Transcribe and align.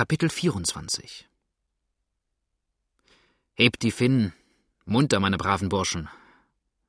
Kapitel 0.00 0.30
24 0.30 1.28
Hebt 3.52 3.82
die 3.82 3.90
Finnen! 3.90 4.32
Munter, 4.86 5.20
meine 5.20 5.36
braven 5.36 5.68
Burschen! 5.68 6.08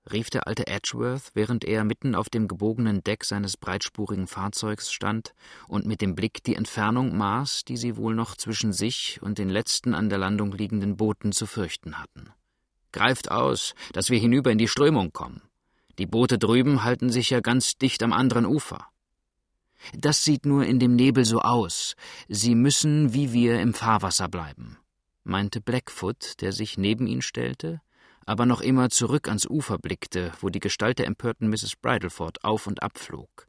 rief 0.10 0.30
der 0.30 0.48
alte 0.48 0.68
Edgeworth, 0.68 1.32
während 1.34 1.66
er 1.66 1.84
mitten 1.84 2.16
auf 2.16 2.30
dem 2.30 2.48
gebogenen 2.48 3.04
Deck 3.04 3.26
seines 3.26 3.58
breitspurigen 3.58 4.28
Fahrzeugs 4.28 4.94
stand 4.94 5.34
und 5.68 5.86
mit 5.86 6.00
dem 6.00 6.16
Blick 6.16 6.42
die 6.46 6.56
Entfernung 6.56 7.18
maß, 7.18 7.66
die 7.66 7.76
sie 7.76 7.98
wohl 7.98 8.16
noch 8.16 8.38
zwischen 8.38 8.72
sich 8.72 9.22
und 9.22 9.40
den 9.40 9.50
letzten 9.50 9.94
an 9.94 10.08
der 10.08 10.18
Landung 10.18 10.54
liegenden 10.54 10.96
Booten 10.96 11.34
zu 11.34 11.48
fürchten 11.48 12.00
hatten. 12.00 12.30
Greift 12.94 13.30
aus, 13.30 13.76
dass 13.92 14.10
wir 14.10 14.20
hinüber 14.20 14.54
in 14.54 14.58
die 14.58 14.70
Strömung 14.70 15.12
kommen. 15.12 15.42
Die 16.00 16.08
Boote 16.08 16.40
drüben 16.40 16.86
halten 16.86 17.10
sich 17.10 17.30
ja 17.30 17.42
ganz 17.42 17.78
dicht 17.78 18.04
am 18.04 18.14
anderen 18.14 18.46
Ufer. 18.46 18.88
Das 19.94 20.24
sieht 20.24 20.46
nur 20.46 20.66
in 20.66 20.80
dem 20.80 20.96
Nebel 20.96 21.26
so 21.26 21.40
aus. 21.40 21.96
Sie 22.28 22.56
müssen 22.56 23.14
wie 23.14 23.34
wir 23.34 23.60
im 23.60 23.74
Fahrwasser 23.74 24.28
bleiben, 24.28 24.78
meinte 25.24 25.62
Blackfoot, 25.62 26.42
der 26.42 26.52
sich 26.52 26.78
neben 26.78 27.08
ihn 27.08 27.22
stellte, 27.22 27.82
aber 28.26 28.46
noch 28.46 28.62
immer 28.62 28.90
zurück 28.90 29.28
ans 29.28 29.48
Ufer 29.48 29.78
blickte, 29.78 30.32
wo 30.40 30.50
die 30.50 30.60
Gestalt 30.60 31.00
der 31.00 31.08
empörten 31.08 31.50
Mrs. 31.50 31.76
Bridleford 31.76 32.44
auf 32.44 32.68
und 32.68 32.84
ab 32.84 32.98
flog. 32.98 33.48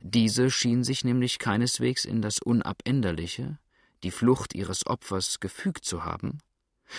Diese 0.00 0.50
schien 0.50 0.84
sich 0.84 1.04
nämlich 1.04 1.38
keineswegs 1.38 2.04
in 2.04 2.22
das 2.22 2.38
Unabänderliche, 2.40 3.58
die 4.02 4.10
Flucht 4.10 4.54
ihres 4.54 4.86
Opfers 4.86 5.40
gefügt 5.40 5.84
zu 5.84 6.04
haben, 6.04 6.38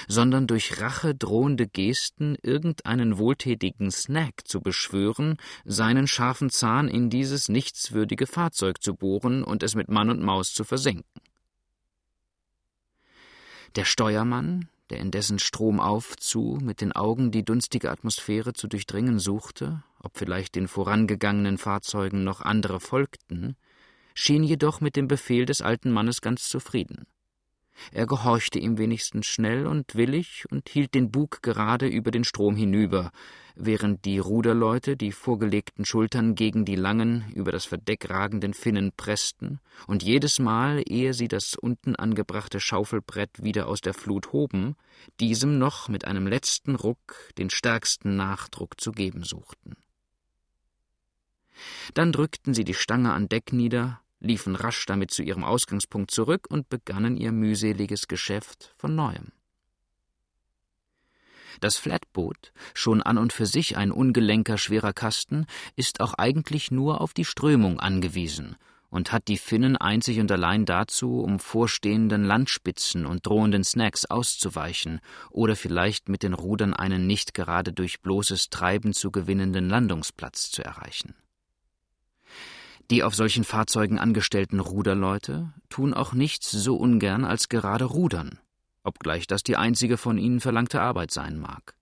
sondern 0.07 0.47
durch 0.47 0.81
Rache 0.81 1.15
drohende 1.15 1.67
Gesten 1.67 2.37
irgendeinen 2.41 3.17
wohltätigen 3.17 3.91
Snack 3.91 4.47
zu 4.47 4.61
beschwören, 4.61 5.37
seinen 5.65 6.07
scharfen 6.07 6.49
Zahn 6.49 6.87
in 6.87 7.09
dieses 7.09 7.49
nichtswürdige 7.49 8.27
Fahrzeug 8.27 8.81
zu 8.81 8.95
bohren 8.95 9.43
und 9.43 9.63
es 9.63 9.75
mit 9.75 9.89
Mann 9.89 10.09
und 10.09 10.21
Maus 10.21 10.53
zu 10.53 10.63
versenken. 10.63 11.21
Der 13.75 13.85
Steuermann, 13.85 14.67
der 14.89 14.99
indessen 14.99 15.37
stromauf 15.37 16.17
zu 16.17 16.57
mit 16.61 16.81
den 16.81 16.91
Augen 16.91 17.31
die 17.31 17.45
dunstige 17.45 17.91
Atmosphäre 17.91 18.53
zu 18.53 18.67
durchdringen 18.67 19.19
suchte, 19.19 19.83
ob 19.99 20.17
vielleicht 20.17 20.55
den 20.55 20.67
vorangegangenen 20.67 21.57
Fahrzeugen 21.57 22.23
noch 22.23 22.41
andere 22.41 22.79
folgten, 22.79 23.55
schien 24.15 24.43
jedoch 24.43 24.81
mit 24.81 24.95
dem 24.95 25.07
Befehl 25.07 25.45
des 25.45 25.61
alten 25.61 25.91
Mannes 25.91 26.21
ganz 26.21 26.49
zufrieden. 26.49 27.05
Er 27.91 28.05
gehorchte 28.05 28.59
ihm 28.59 28.77
wenigstens 28.77 29.25
schnell 29.27 29.67
und 29.67 29.95
willig 29.95 30.45
und 30.49 30.69
hielt 30.69 30.93
den 30.93 31.11
Bug 31.11 31.41
gerade 31.41 31.87
über 31.87 32.11
den 32.11 32.23
Strom 32.23 32.55
hinüber, 32.55 33.11
während 33.55 34.05
die 34.05 34.19
Ruderleute 34.19 34.95
die 34.95 35.11
vorgelegten 35.11 35.85
Schultern 35.85 36.35
gegen 36.35 36.65
die 36.65 36.75
langen, 36.75 37.25
über 37.35 37.51
das 37.51 37.65
Verdeck 37.65 38.09
ragenden 38.09 38.53
Finnen 38.53 38.91
pressten 38.95 39.59
und 39.87 40.03
jedes 40.03 40.39
Mal, 40.39 40.81
ehe 40.87 41.13
sie 41.13 41.27
das 41.27 41.55
unten 41.55 41.95
angebrachte 41.95 42.59
Schaufelbrett 42.59 43.43
wieder 43.43 43.67
aus 43.67 43.81
der 43.81 43.93
Flut 43.93 44.31
hoben, 44.31 44.75
diesem 45.19 45.57
noch 45.57 45.89
mit 45.89 46.05
einem 46.05 46.27
letzten 46.27 46.75
Ruck 46.75 47.15
den 47.37 47.49
stärksten 47.49 48.15
Nachdruck 48.15 48.79
zu 48.79 48.91
geben 48.91 49.23
suchten. 49.23 49.75
Dann 51.93 52.11
drückten 52.11 52.53
sie 52.53 52.63
die 52.63 52.73
Stange 52.73 53.13
an 53.13 53.27
Deck 53.27 53.51
nieder, 53.51 54.01
liefen 54.19 54.55
rasch 54.55 54.85
damit 54.85 55.11
zu 55.11 55.23
ihrem 55.23 55.43
Ausgangspunkt 55.43 56.11
zurück 56.11 56.47
und 56.49 56.69
begannen 56.69 57.17
ihr 57.17 57.31
mühseliges 57.31 58.07
Geschäft 58.07 58.73
von 58.77 58.95
neuem. 58.95 59.31
Das 61.59 61.77
Flatboot, 61.77 62.53
schon 62.73 63.01
an 63.01 63.17
und 63.17 63.33
für 63.33 63.45
sich 63.45 63.75
ein 63.75 63.91
ungelenker, 63.91 64.57
schwerer 64.57 64.93
Kasten, 64.93 65.45
ist 65.75 65.99
auch 65.99 66.13
eigentlich 66.13 66.71
nur 66.71 67.01
auf 67.01 67.13
die 67.13 67.25
Strömung 67.25 67.79
angewiesen 67.79 68.55
und 68.89 69.11
hat 69.11 69.27
die 69.27 69.37
Finnen 69.37 69.77
einzig 69.77 70.19
und 70.19 70.31
allein 70.31 70.65
dazu, 70.65 71.19
um 71.19 71.39
vorstehenden 71.39 72.23
Landspitzen 72.23 73.05
und 73.05 73.25
drohenden 73.25 73.63
Snacks 73.63 74.05
auszuweichen 74.05 74.99
oder 75.29 75.55
vielleicht 75.55 76.09
mit 76.09 76.23
den 76.23 76.33
Rudern 76.33 76.73
einen 76.73 77.07
nicht 77.07 77.33
gerade 77.33 77.73
durch 77.73 78.01
bloßes 78.01 78.49
Treiben 78.49 78.93
zu 78.93 79.11
gewinnenden 79.11 79.69
Landungsplatz 79.69 80.51
zu 80.51 80.63
erreichen. 80.63 81.13
Die 82.89 83.03
auf 83.03 83.13
solchen 83.13 83.43
Fahrzeugen 83.43 83.99
angestellten 83.99 84.59
Ruderleute 84.59 85.53
tun 85.69 85.93
auch 85.93 86.13
nichts 86.13 86.49
so 86.49 86.75
ungern 86.75 87.23
als 87.23 87.47
gerade 87.47 87.85
rudern, 87.85 88.39
obgleich 88.83 89.27
das 89.27 89.43
die 89.43 89.57
einzige 89.57 89.97
von 89.97 90.17
ihnen 90.17 90.39
verlangte 90.39 90.81
Arbeit 90.81 91.11
sein 91.11 91.39
mag. 91.39 91.75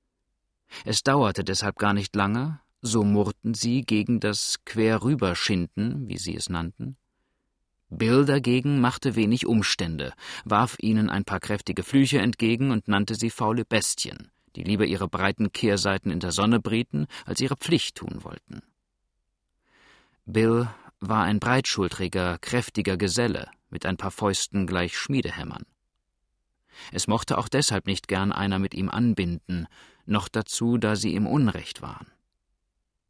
Es 0.83 1.03
dauerte 1.03 1.45
deshalb 1.45 1.77
gar 1.77 1.93
nicht 1.93 2.13
lange, 2.15 2.59
so 2.81 3.03
murrten 3.03 3.53
sie 3.53 3.83
gegen 3.83 4.19
das 4.19 4.57
Querrüberschinden, 4.65 6.09
wie 6.09 6.17
sie 6.17 6.35
es 6.35 6.49
nannten. 6.49 6.97
Bill 7.89 8.25
dagegen 8.25 8.81
machte 8.81 9.15
wenig 9.15 9.45
Umstände, 9.47 10.13
warf 10.43 10.75
ihnen 10.81 11.09
ein 11.09 11.23
paar 11.23 11.39
kräftige 11.39 11.83
Flüche 11.83 12.19
entgegen 12.19 12.71
und 12.71 12.89
nannte 12.89 13.15
sie 13.15 13.29
faule 13.29 13.63
Bestien, 13.63 14.29
die 14.57 14.63
lieber 14.63 14.85
ihre 14.85 15.07
breiten 15.07 15.53
Kehrseiten 15.53 16.11
in 16.11 16.19
der 16.19 16.33
Sonne 16.33 16.59
brieten, 16.59 17.07
als 17.25 17.39
ihre 17.39 17.55
Pflicht 17.55 17.95
tun 17.95 18.25
wollten. 18.25 18.61
Bill 20.25 20.67
war 20.99 21.23
ein 21.23 21.39
breitschultriger, 21.39 22.37
kräftiger 22.39 22.97
Geselle 22.97 23.49
mit 23.69 23.85
ein 23.85 23.97
paar 23.97 24.11
Fäusten 24.11 24.67
gleich 24.67 24.97
Schmiedehämmern. 24.97 25.65
Es 26.91 27.07
mochte 27.07 27.37
auch 27.37 27.49
deshalb 27.49 27.87
nicht 27.87 28.07
gern 28.07 28.31
einer 28.31 28.59
mit 28.59 28.73
ihm 28.73 28.89
anbinden, 28.89 29.67
noch 30.05 30.27
dazu, 30.29 30.77
da 30.77 30.95
sie 30.95 31.13
im 31.15 31.27
Unrecht 31.27 31.81
waren. 31.81 32.07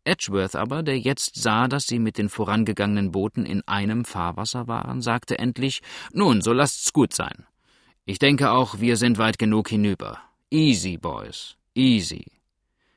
Edgeworth 0.03 0.55
aber, 0.55 0.83
der 0.83 0.97
jetzt 0.97 1.35
sah, 1.35 1.67
dass 1.67 1.85
sie 1.85 1.99
mit 1.99 2.17
den 2.17 2.29
vorangegangenen 2.29 3.11
Booten 3.11 3.45
in 3.45 3.67
einem 3.67 4.05
Fahrwasser 4.05 4.67
waren, 4.67 5.01
sagte 5.01 5.37
endlich 5.37 5.81
Nun, 6.13 6.41
so 6.41 6.53
lasst's 6.53 6.93
gut 6.93 7.13
sein. 7.13 7.45
Ich 8.05 8.19
denke 8.19 8.51
auch, 8.51 8.79
wir 8.79 8.95
sind 8.95 9.17
weit 9.17 9.37
genug 9.37 9.67
hinüber. 9.67 10.21
Easy, 10.49 10.97
Boys, 10.97 11.57
easy. 11.75 12.25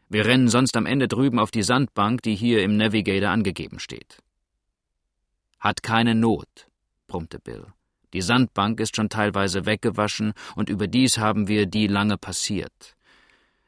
Wir 0.08 0.24
rennen 0.24 0.48
sonst 0.48 0.76
am 0.76 0.86
Ende 0.86 1.08
drüben 1.08 1.40
auf 1.40 1.50
die 1.50 1.64
Sandbank, 1.64 2.22
die 2.22 2.36
hier 2.36 2.62
im 2.62 2.76
Navigator 2.76 3.30
angegeben 3.30 3.80
steht. 3.80 4.22
Hat 5.60 5.82
keine 5.82 6.14
Not, 6.14 6.68
brummte 7.06 7.38
Bill. 7.38 7.66
Die 8.12 8.22
Sandbank 8.22 8.80
ist 8.80 8.96
schon 8.96 9.08
teilweise 9.08 9.66
weggewaschen 9.66 10.32
und 10.56 10.68
überdies 10.68 11.18
haben 11.18 11.48
wir 11.48 11.66
die 11.66 11.86
lange 11.86 12.16
passiert. 12.16 12.96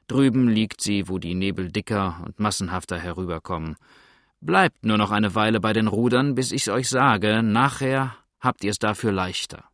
Drüben 0.09 0.49
liegt 0.49 0.81
sie, 0.81 1.09
wo 1.09 1.19
die 1.19 1.35
Nebel 1.35 1.71
dicker 1.71 2.21
und 2.25 2.41
massenhafter 2.41 2.99
herüberkommen. 2.99 3.77
Bleibt 4.41 4.85
nur 4.85 4.99
noch 4.99 5.11
eine 5.11 5.35
Weile 5.35 5.61
bei 5.61 5.73
den 5.73 5.87
Rudern, 5.87 6.35
bis 6.35 6.51
ich's 6.51 6.69
euch 6.69 6.89
sage, 6.89 7.43
nachher 7.43 8.17
habt 8.41 8.65
ihr's 8.65 8.79
dafür 8.79 9.13
leichter. 9.13 9.65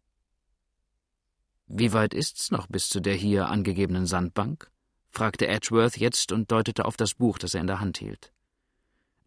Wie 1.66 1.92
weit 1.92 2.14
ist's 2.14 2.50
noch 2.50 2.66
bis 2.66 2.88
zu 2.88 3.00
der 3.00 3.14
hier 3.14 3.48
angegebenen 3.48 4.06
Sandbank? 4.06 4.70
fragte 5.10 5.48
Edgeworth 5.48 5.96
jetzt 5.96 6.32
und 6.32 6.50
deutete 6.52 6.84
auf 6.84 6.96
das 6.96 7.14
Buch, 7.14 7.38
das 7.38 7.54
er 7.54 7.62
in 7.62 7.66
der 7.66 7.80
Hand 7.80 7.98
hielt. 7.98 8.32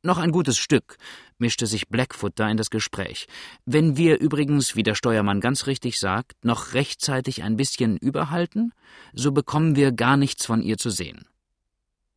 Noch 0.04 0.18
ein 0.18 0.32
gutes 0.32 0.58
Stück, 0.58 0.98
mischte 1.38 1.68
sich 1.68 1.88
Blackfoot 1.88 2.34
da 2.36 2.50
in 2.50 2.58
das 2.58 2.72
Gespräch. 2.72 3.28
Wenn 3.66 3.98
wir 3.98 4.20
übrigens, 4.20 4.76
wie 4.76 4.82
der 4.82 4.96
Steuermann 4.96 5.42
ganz 5.42 5.68
richtig 5.68 6.00
sagt, 6.00 6.44
noch 6.44 6.74
rechtzeitig 6.74 7.44
ein 7.44 7.56
bisschen 7.56 7.98
überhalten, 7.98 8.74
so 9.14 9.32
bekommen 9.32 9.76
wir 9.76 9.92
gar 9.92 10.18
nichts 10.18 10.46
von 10.46 10.64
ihr 10.64 10.78
zu 10.78 10.90
sehen. 10.90 11.28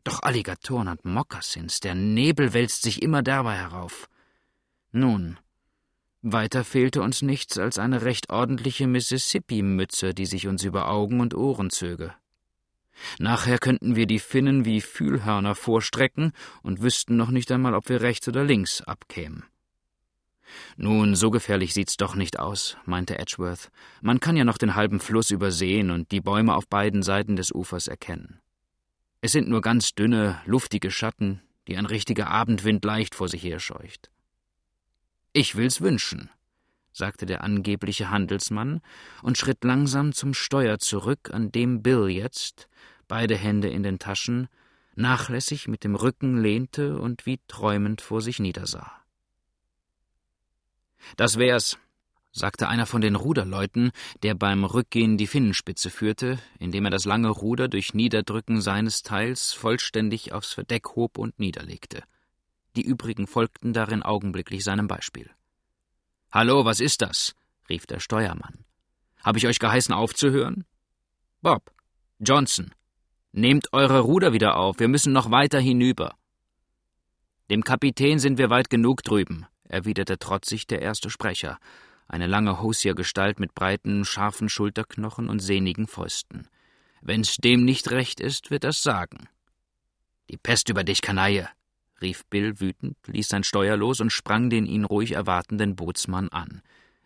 Doch 0.02 0.22
Alligatoren 0.22 0.88
und 0.88 1.04
Mokassins, 1.04 1.80
der 1.80 1.94
Nebel 1.94 2.54
wälzt 2.54 2.82
sich 2.82 3.02
immer 3.02 3.22
dabei 3.22 3.56
herauf. 3.56 4.08
Nun, 4.92 5.38
weiter 6.22 6.64
fehlte 6.64 7.02
uns 7.02 7.20
nichts 7.20 7.58
als 7.58 7.78
eine 7.78 8.00
recht 8.00 8.30
ordentliche 8.30 8.86
Mississippi-Mütze, 8.86 10.14
die 10.14 10.26
sich 10.26 10.46
uns 10.46 10.64
über 10.64 10.88
Augen 10.88 11.20
und 11.20 11.34
Ohren 11.34 11.68
zöge. 11.68 12.14
Nachher 13.18 13.58
könnten 13.58 13.96
wir 13.96 14.06
die 14.06 14.18
Finnen 14.18 14.64
wie 14.64 14.80
Fühlhörner 14.80 15.54
vorstrecken 15.54 16.32
und 16.62 16.82
wüssten 16.82 17.16
noch 17.16 17.30
nicht 17.30 17.50
einmal, 17.50 17.74
ob 17.74 17.88
wir 17.88 18.00
rechts 18.00 18.28
oder 18.28 18.44
links 18.44 18.80
abkämen. 18.82 19.44
Nun, 20.76 21.14
so 21.14 21.30
gefährlich 21.30 21.74
sieht's 21.74 21.96
doch 21.96 22.14
nicht 22.14 22.38
aus, 22.38 22.76
meinte 22.84 23.18
Edgeworth. 23.18 23.70
Man 24.02 24.20
kann 24.20 24.36
ja 24.36 24.44
noch 24.44 24.58
den 24.58 24.74
halben 24.74 25.00
Fluss 25.00 25.30
übersehen 25.30 25.90
und 25.90 26.10
die 26.12 26.20
Bäume 26.20 26.54
auf 26.54 26.68
beiden 26.68 27.02
Seiten 27.02 27.36
des 27.36 27.52
Ufers 27.52 27.88
erkennen. 27.88 28.40
Es 29.20 29.32
sind 29.32 29.48
nur 29.48 29.62
ganz 29.62 29.94
dünne, 29.94 30.40
luftige 30.44 30.90
Schatten, 30.90 31.40
die 31.66 31.76
ein 31.76 31.86
richtiger 31.86 32.28
Abendwind 32.28 32.84
leicht 32.84 33.14
vor 33.14 33.28
sich 33.28 33.42
herscheucht. 33.42 34.10
Ich 35.32 35.56
will's 35.56 35.80
wünschen, 35.80 36.30
sagte 36.92 37.26
der 37.26 37.42
angebliche 37.42 38.10
Handelsmann 38.10 38.82
und 39.22 39.38
schritt 39.38 39.64
langsam 39.64 40.12
zum 40.12 40.34
Steuer 40.34 40.78
zurück, 40.78 41.30
an 41.32 41.50
dem 41.50 41.82
Bill 41.82 42.08
jetzt, 42.08 42.68
beide 43.14 43.36
Hände 43.36 43.68
in 43.68 43.84
den 43.84 44.00
Taschen, 44.00 44.48
nachlässig 44.96 45.68
mit 45.68 45.84
dem 45.84 45.94
Rücken 45.94 46.36
lehnte 46.36 46.98
und 46.98 47.26
wie 47.26 47.38
träumend 47.46 48.00
vor 48.00 48.20
sich 48.20 48.40
niedersah. 48.40 48.90
Das 51.16 51.38
wär's, 51.38 51.78
sagte 52.32 52.66
einer 52.66 52.86
von 52.86 53.02
den 53.02 53.14
Ruderleuten, 53.14 53.92
der 54.24 54.34
beim 54.34 54.64
Rückgehen 54.64 55.16
die 55.16 55.28
Finnenspitze 55.28 55.90
führte, 55.90 56.40
indem 56.58 56.86
er 56.86 56.90
das 56.90 57.04
lange 57.04 57.28
Ruder 57.28 57.68
durch 57.68 57.94
Niederdrücken 57.94 58.60
seines 58.60 59.04
Teils 59.04 59.52
vollständig 59.52 60.32
aufs 60.32 60.52
Verdeck 60.52 60.96
hob 60.96 61.16
und 61.16 61.38
niederlegte. 61.38 62.02
Die 62.74 62.82
übrigen 62.82 63.28
folgten 63.28 63.72
darin 63.72 64.02
augenblicklich 64.02 64.64
seinem 64.64 64.88
Beispiel. 64.88 65.30
Hallo, 66.32 66.64
was 66.64 66.80
ist 66.80 67.00
das? 67.00 67.36
rief 67.68 67.86
der 67.86 68.00
Steuermann. 68.00 68.64
Habe 69.22 69.38
ich 69.38 69.46
euch 69.46 69.60
geheißen, 69.60 69.94
aufzuhören? 69.94 70.64
Bob, 71.42 71.70
Johnson, 72.18 72.74
nehmt 73.34 73.72
eure 73.72 74.00
Ruder 74.00 74.32
wieder 74.32 74.56
auf, 74.56 74.78
wir 74.78 74.88
müssen 74.88 75.12
noch 75.12 75.30
weiter 75.30 75.58
hinüber. 75.58 76.14
Dem 77.50 77.64
Kapitän 77.64 78.18
sind 78.18 78.38
wir 78.38 78.48
weit 78.48 78.70
genug 78.70 79.02
drüben, 79.02 79.46
erwiderte 79.64 80.18
trotzig 80.18 80.66
der 80.66 80.80
erste 80.80 81.10
Sprecher, 81.10 81.58
eine 82.06 82.26
lange 82.26 82.62
Hosiergestalt 82.62 83.40
mit 83.40 83.54
breiten, 83.54 84.04
scharfen 84.04 84.48
Schulterknochen 84.48 85.28
und 85.28 85.40
sehnigen 85.40 85.86
Fäusten. 85.86 86.48
Wenn's 87.02 87.36
dem 87.36 87.64
nicht 87.64 87.90
recht 87.90 88.20
ist, 88.20 88.50
wird 88.50 88.64
er's 88.64 88.82
sagen. 88.82 89.28
Die 90.30 90.38
Pest 90.38 90.68
über 90.68 90.84
dich, 90.84 91.02
Kanaille, 91.02 91.48
rief 92.00 92.24
Bill 92.26 92.60
wütend, 92.60 92.96
ließ 93.06 93.28
sein 93.28 93.44
Steuer 93.44 93.76
los 93.76 94.00
und 94.00 94.10
sprang 94.10 94.48
den 94.48 94.64
ihn 94.64 94.84
ruhig 94.84 95.12
erwartenden 95.12 95.76
Bootsmann 95.76 96.28
an. 96.28 96.62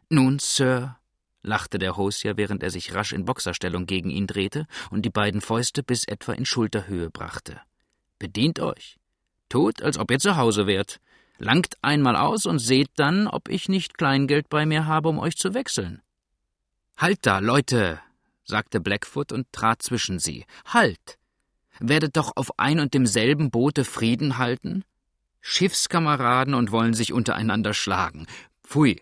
Nun, 0.09 0.39
Sir, 0.39 0.99
lachte 1.43 1.79
der 1.79 1.97
Hosier, 1.97 2.37
während 2.37 2.63
er 2.63 2.71
sich 2.71 2.95
rasch 2.95 3.13
in 3.13 3.25
Boxerstellung 3.25 3.87
gegen 3.87 4.11
ihn 4.11 4.27
drehte 4.27 4.67
und 4.91 5.05
die 5.05 5.11
beiden 5.11 5.41
Fäuste 5.41 5.83
bis 5.83 6.05
etwa 6.05 6.33
in 6.33 6.45
Schulterhöhe 6.45 7.11
brachte. 7.11 7.61
Bedient 8.19 8.61
euch. 8.61 8.99
Tut, 9.49 9.83
als 9.83 9.99
ob 9.99 10.11
ihr 10.11 10.19
zu 10.19 10.37
Hause 10.37 10.67
wärt. 10.67 11.01
Langt 11.39 11.77
einmal 11.83 12.17
aus 12.17 12.47
und 12.47 12.59
seht 12.59 12.91
dann, 12.97 13.29
ob 13.29 13.49
ich 13.49 13.69
nicht 13.69 13.97
Kleingeld 13.97 14.49
bei 14.49 14.67
mir 14.67 14.87
habe, 14.87 15.09
um 15.09 15.19
euch 15.19 15.37
zu 15.37 15.55
wechseln. 15.55 16.03
Halt 16.97 17.21
da, 17.23 17.39
Leute, 17.39 18.01
sagte 18.45 18.81
Blackfoot 18.81 19.31
und 19.33 19.53
trat 19.53 19.83
zwischen 19.83 20.19
sie. 20.19 20.45
Halt! 20.67 21.19
Werdet 21.81 22.17
doch 22.17 22.33
auf 22.35 22.59
ein 22.59 22.81
und 22.81 22.93
demselben 22.93 23.53
Boote 23.53 23.85
Frieden 23.85 24.39
halten? 24.39 24.85
Schiffskameraden 25.41 26.55
und 26.55 26.73
wollen 26.73 26.93
sich 26.93 27.13
untereinander 27.13 27.73
schlagen. 27.73 28.27
Pfui! 28.65 29.01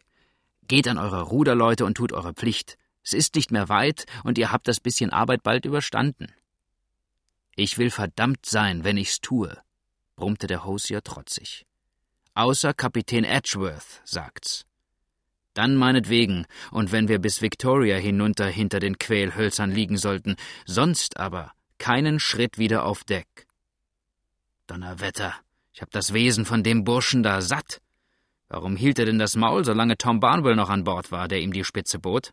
Geht 0.69 0.89
an 0.89 0.99
eure 0.99 1.23
Ruderleute 1.23 1.85
und 1.85 1.97
tut 1.97 2.13
eure 2.13 2.35
Pflicht. 2.35 2.77
Es 3.03 3.13
ist 3.13 3.37
nicht 3.37 3.53
mehr 3.53 3.69
weit 3.69 4.07
und 4.25 4.37
ihr 4.37 4.51
habt 4.51 4.67
das 4.67 4.81
bisschen 4.81 5.11
Arbeit 5.11 5.43
bald 5.43 5.65
überstanden. 5.65 6.33
Ich 7.55 7.79
will 7.79 7.91
verdammt 7.91 8.45
sein, 8.45 8.85
wenn 8.85 8.97
ich's 8.97 9.21
tue, 9.21 9.57
brummte 10.17 10.47
der 10.47 10.65
Hosier 10.65 11.03
trotzig. 11.03 11.65
Außer 12.35 12.75
Kapitän 12.75 13.25
Edgeworth, 13.25 14.03
sagt's. 14.05 14.67
Dann 15.55 15.75
meinetwegen, 15.75 16.45
und 16.71 16.93
wenn 16.93 17.09
wir 17.09 17.19
bis 17.19 17.41
Victoria 17.41 17.97
hinunter 17.97 18.47
hinter 18.47 18.79
den 18.79 18.99
Quälhölzern 18.99 19.71
liegen 19.71 19.97
sollten, 19.97 20.37
sonst 20.67 21.17
aber 21.17 21.53
keinen 21.79 22.21
Schritt 22.21 22.59
wieder 22.59 22.85
auf 22.85 23.05
Deck. 23.05 23.47
Donnerwetter, 24.67 25.35
ich 25.73 25.81
hab 25.81 25.91
das 25.93 26.13
Wesen 26.13 26.45
von 26.45 26.63
dem 26.63 26.85
Burschen 26.85 27.23
da 27.23 27.41
satt. 27.41 27.81
Warum 28.49 28.77
hielt 28.77 28.99
er 28.99 29.07
denn 29.07 29.19
das 29.19 29.37
Maul, 29.37 29.65
solange 29.65 29.97
Tom 29.97 30.21
Barnwell 30.21 30.57
noch 30.57 30.71
an 30.71 30.85
Bord 30.85 31.11
war, 31.11 31.29
der 31.29 31.41
ihm 31.41 31.53
die 31.53 31.65
Spitze 31.65 31.99
bot? 31.99 32.31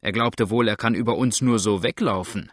Er 0.00 0.12
glaubte 0.12 0.50
wohl, 0.50 0.68
er 0.68 0.76
kann 0.76 0.94
über 0.94 1.16
uns 1.16 1.40
nur 1.40 1.58
so 1.58 1.82
weglaufen. 1.82 2.52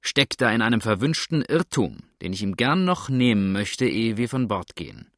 Steckt 0.00 0.40
da 0.40 0.50
in 0.52 0.62
einem 0.62 0.80
verwünschten 0.80 1.42
Irrtum, 1.42 1.98
den 2.22 2.32
ich 2.32 2.42
ihm 2.42 2.56
gern 2.56 2.84
noch 2.84 3.08
nehmen 3.08 3.52
möchte, 3.52 3.86
ehe 3.86 4.16
wir 4.16 4.28
von 4.28 4.48
Bord 4.48 4.76
gehen. 4.76 5.10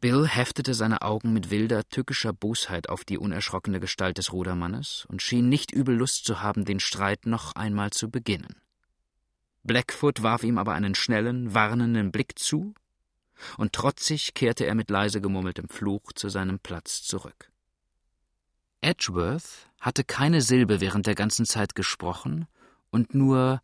Bill 0.00 0.26
heftete 0.26 0.74
seine 0.74 1.00
Augen 1.00 1.32
mit 1.32 1.50
wilder, 1.50 1.84
tückischer 1.88 2.34
Bosheit 2.34 2.90
auf 2.90 3.04
die 3.04 3.16
unerschrockene 3.16 3.80
Gestalt 3.80 4.18
des 4.18 4.32
Rudermannes 4.32 5.06
und 5.08 5.22
schien 5.22 5.48
nicht 5.48 5.72
übel 5.72 5.96
Lust 5.96 6.26
zu 6.26 6.42
haben, 6.42 6.66
den 6.66 6.80
Streit 6.80 7.24
noch 7.24 7.54
einmal 7.54 7.90
zu 7.90 8.10
beginnen. 8.10 8.56
Blackfoot 9.62 10.22
warf 10.22 10.42
ihm 10.42 10.58
aber 10.58 10.74
einen 10.74 10.94
schnellen, 10.94 11.54
warnenden 11.54 12.12
Blick 12.12 12.38
zu, 12.38 12.74
und 13.56 13.72
trotzig 13.72 14.34
kehrte 14.34 14.66
er 14.66 14.74
mit 14.74 14.90
leise 14.90 15.20
gemurmeltem 15.20 15.68
Fluch 15.68 16.12
zu 16.14 16.28
seinem 16.28 16.58
Platz 16.58 17.02
zurück. 17.02 17.50
Edgeworth 18.80 19.70
hatte 19.80 20.04
keine 20.04 20.42
Silbe 20.42 20.80
während 20.80 21.06
der 21.06 21.14
ganzen 21.14 21.46
Zeit 21.46 21.74
gesprochen 21.74 22.46
und 22.90 23.14
nur, 23.14 23.60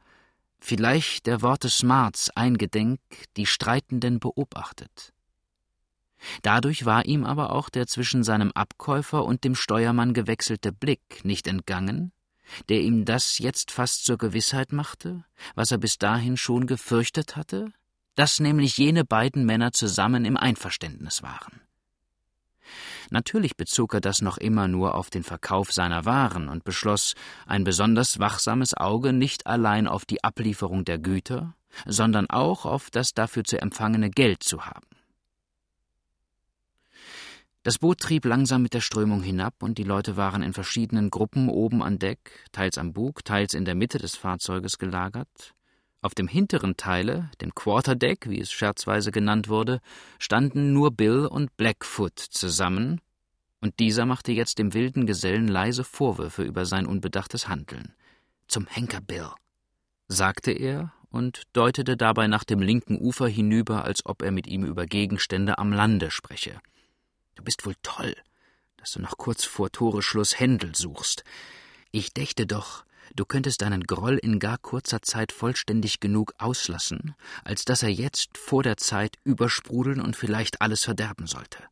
vielleicht 0.58 1.26
der 1.26 1.42
Worte 1.42 1.68
Smarts 1.68 2.30
eingedenk, 2.30 3.00
die 3.36 3.46
Streitenden 3.46 4.18
beobachtet. 4.18 5.12
Dadurch 6.42 6.84
war 6.84 7.06
ihm 7.06 7.24
aber 7.24 7.50
auch 7.52 7.70
der 7.70 7.86
zwischen 7.86 8.24
seinem 8.24 8.52
Abkäufer 8.52 9.24
und 9.24 9.44
dem 9.44 9.54
Steuermann 9.54 10.12
gewechselte 10.12 10.72
Blick 10.72 11.24
nicht 11.24 11.46
entgangen, 11.46 12.12
der 12.68 12.80
ihm 12.80 13.04
das 13.04 13.38
jetzt 13.38 13.70
fast 13.70 14.04
zur 14.04 14.18
Gewissheit 14.18 14.72
machte, 14.72 15.24
was 15.54 15.70
er 15.70 15.78
bis 15.78 15.98
dahin 15.98 16.36
schon 16.36 16.66
gefürchtet 16.66 17.36
hatte, 17.36 17.72
dass 18.20 18.38
nämlich 18.38 18.76
jene 18.76 19.06
beiden 19.06 19.46
Männer 19.46 19.72
zusammen 19.72 20.26
im 20.26 20.36
Einverständnis 20.36 21.22
waren. 21.22 21.62
Natürlich 23.08 23.56
bezog 23.56 23.94
er 23.94 24.02
das 24.02 24.20
noch 24.20 24.36
immer 24.36 24.68
nur 24.68 24.94
auf 24.94 25.08
den 25.08 25.22
Verkauf 25.22 25.72
seiner 25.72 26.04
Waren 26.04 26.50
und 26.50 26.62
beschloss, 26.62 27.14
ein 27.46 27.64
besonders 27.64 28.18
wachsames 28.18 28.74
Auge 28.74 29.14
nicht 29.14 29.46
allein 29.46 29.88
auf 29.88 30.04
die 30.04 30.22
Ablieferung 30.22 30.84
der 30.84 30.98
Güter, 30.98 31.54
sondern 31.86 32.28
auch 32.28 32.66
auf 32.66 32.90
das 32.90 33.14
dafür 33.14 33.42
zu 33.42 33.58
empfangene 33.58 34.10
Geld 34.10 34.42
zu 34.42 34.66
haben. 34.66 34.86
Das 37.62 37.78
Boot 37.78 38.00
trieb 38.00 38.26
langsam 38.26 38.60
mit 38.60 38.74
der 38.74 38.82
Strömung 38.82 39.22
hinab, 39.22 39.62
und 39.62 39.78
die 39.78 39.82
Leute 39.82 40.18
waren 40.18 40.42
in 40.42 40.52
verschiedenen 40.52 41.08
Gruppen 41.08 41.48
oben 41.48 41.82
an 41.82 41.98
Deck, 41.98 42.50
teils 42.52 42.76
am 42.76 42.92
Bug, 42.92 43.24
teils 43.24 43.54
in 43.54 43.64
der 43.64 43.74
Mitte 43.74 43.96
des 43.96 44.14
Fahrzeuges 44.14 44.76
gelagert. 44.76 45.54
Auf 46.02 46.14
dem 46.14 46.28
hinteren 46.28 46.76
Teile, 46.76 47.30
dem 47.40 47.54
Quarterdeck, 47.54 48.28
wie 48.28 48.40
es 48.40 48.50
scherzweise 48.50 49.12
genannt 49.12 49.48
wurde, 49.48 49.80
standen 50.18 50.72
nur 50.72 50.90
Bill 50.92 51.26
und 51.26 51.56
Blackfoot 51.56 52.18
zusammen, 52.18 53.00
und 53.60 53.78
dieser 53.78 54.06
machte 54.06 54.32
jetzt 54.32 54.58
dem 54.58 54.72
wilden 54.72 55.06
Gesellen 55.06 55.46
leise 55.46 55.84
Vorwürfe 55.84 56.42
über 56.42 56.64
sein 56.64 56.86
unbedachtes 56.86 57.48
Handeln. 57.48 57.94
Zum 58.48 58.66
Henker, 58.66 59.02
Bill, 59.02 59.28
sagte 60.08 60.52
er 60.52 60.94
und 61.10 61.42
deutete 61.52 61.98
dabei 61.98 62.26
nach 62.26 62.44
dem 62.44 62.60
linken 62.60 62.98
Ufer 62.98 63.28
hinüber, 63.28 63.84
als 63.84 64.06
ob 64.06 64.22
er 64.22 64.30
mit 64.30 64.46
ihm 64.46 64.64
über 64.64 64.86
Gegenstände 64.86 65.58
am 65.58 65.72
Lande 65.72 66.10
spreche. 66.10 66.60
Du 67.34 67.42
bist 67.42 67.66
wohl 67.66 67.74
toll, 67.82 68.16
dass 68.78 68.92
du 68.92 69.02
noch 69.02 69.18
kurz 69.18 69.44
vor 69.44 69.70
Toreschluss 69.70 70.38
Händel 70.40 70.74
suchst. 70.74 71.24
Ich 71.90 72.14
dächte 72.14 72.46
doch, 72.46 72.84
du 73.14 73.24
könntest 73.24 73.62
deinen 73.62 73.84
Groll 73.84 74.16
in 74.16 74.38
gar 74.38 74.58
kurzer 74.58 75.02
Zeit 75.02 75.32
vollständig 75.32 76.00
genug 76.00 76.34
auslassen, 76.38 77.14
als 77.44 77.64
dass 77.64 77.82
er 77.82 77.90
jetzt 77.90 78.36
vor 78.38 78.62
der 78.62 78.76
Zeit 78.76 79.16
übersprudeln 79.24 80.00
und 80.00 80.16
vielleicht 80.16 80.60
alles 80.60 80.84
verderben 80.84 81.26
sollte. 81.26 81.62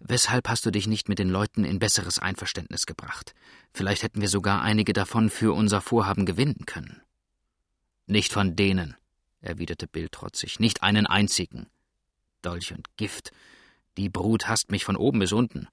Weshalb 0.00 0.48
hast 0.48 0.64
du 0.64 0.70
dich 0.70 0.86
nicht 0.86 1.08
mit 1.08 1.18
den 1.18 1.28
Leuten 1.28 1.64
in 1.64 1.78
besseres 1.78 2.18
Einverständnis 2.18 2.86
gebracht? 2.86 3.34
Vielleicht 3.72 4.02
hätten 4.02 4.20
wir 4.20 4.28
sogar 4.28 4.62
einige 4.62 4.92
davon 4.92 5.30
für 5.30 5.54
unser 5.54 5.80
Vorhaben 5.80 6.26
gewinnen 6.26 6.64
können. 6.66 7.02
Nicht 8.06 8.32
von 8.32 8.56
denen, 8.56 8.96
erwiderte 9.40 9.86
Bill 9.86 10.08
trotzig, 10.08 10.58
nicht 10.58 10.82
einen 10.82 11.06
einzigen. 11.06 11.66
Dolch 12.42 12.72
und 12.72 12.96
Gift, 12.96 13.32
die 13.96 14.08
Brut 14.08 14.48
hasst 14.48 14.70
mich 14.70 14.84
von 14.84 14.96
oben 14.96 15.18
bis 15.18 15.32
unten. 15.32 15.68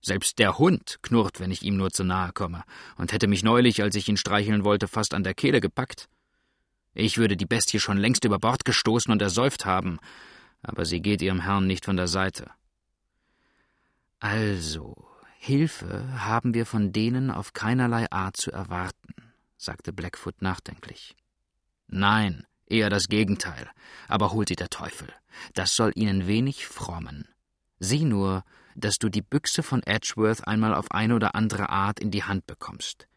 Selbst 0.00 0.38
der 0.38 0.58
Hund 0.58 0.98
knurrt, 1.02 1.40
wenn 1.40 1.50
ich 1.50 1.62
ihm 1.62 1.76
nur 1.76 1.90
zu 1.90 2.04
nahe 2.04 2.32
komme, 2.32 2.62
und 2.96 3.12
hätte 3.12 3.26
mich 3.26 3.42
neulich, 3.42 3.82
als 3.82 3.96
ich 3.96 4.08
ihn 4.08 4.16
streicheln 4.16 4.64
wollte, 4.64 4.88
fast 4.88 5.14
an 5.14 5.24
der 5.24 5.34
Kehle 5.34 5.60
gepackt. 5.60 6.08
Ich 6.94 7.18
würde 7.18 7.36
die 7.36 7.46
Bestie 7.46 7.80
schon 7.80 7.98
längst 7.98 8.24
über 8.24 8.38
Bord 8.38 8.64
gestoßen 8.64 9.12
und 9.12 9.22
ersäuft 9.22 9.66
haben, 9.66 9.98
aber 10.62 10.84
sie 10.84 11.00
geht 11.00 11.22
ihrem 11.22 11.40
Herrn 11.40 11.66
nicht 11.66 11.84
von 11.84 11.96
der 11.96 12.08
Seite. 12.08 12.50
Also, 14.20 14.96
Hilfe 15.38 16.24
haben 16.24 16.54
wir 16.54 16.66
von 16.66 16.92
denen 16.92 17.30
auf 17.30 17.52
keinerlei 17.52 18.10
Art 18.10 18.36
zu 18.36 18.50
erwarten, 18.50 19.14
sagte 19.56 19.92
Blackfoot 19.92 20.42
nachdenklich. 20.42 21.14
Nein, 21.86 22.44
eher 22.66 22.90
das 22.90 23.08
Gegenteil, 23.08 23.70
aber 24.08 24.32
holt 24.32 24.48
sie 24.48 24.56
der 24.56 24.70
Teufel. 24.70 25.12
Das 25.54 25.76
soll 25.76 25.92
ihnen 25.94 26.26
wenig 26.26 26.66
frommen. 26.66 27.28
Sieh 27.78 28.04
nur, 28.04 28.44
dass 28.78 28.98
du 28.98 29.08
die 29.08 29.22
Büchse 29.22 29.62
von 29.62 29.82
Edgeworth 29.82 30.46
einmal 30.46 30.74
auf 30.74 30.90
eine 30.90 31.14
oder 31.14 31.34
andere 31.34 31.68
Art 31.68 32.00
in 32.00 32.10
die 32.10 32.24
Hand 32.24 32.46
bekommst. 32.46 33.08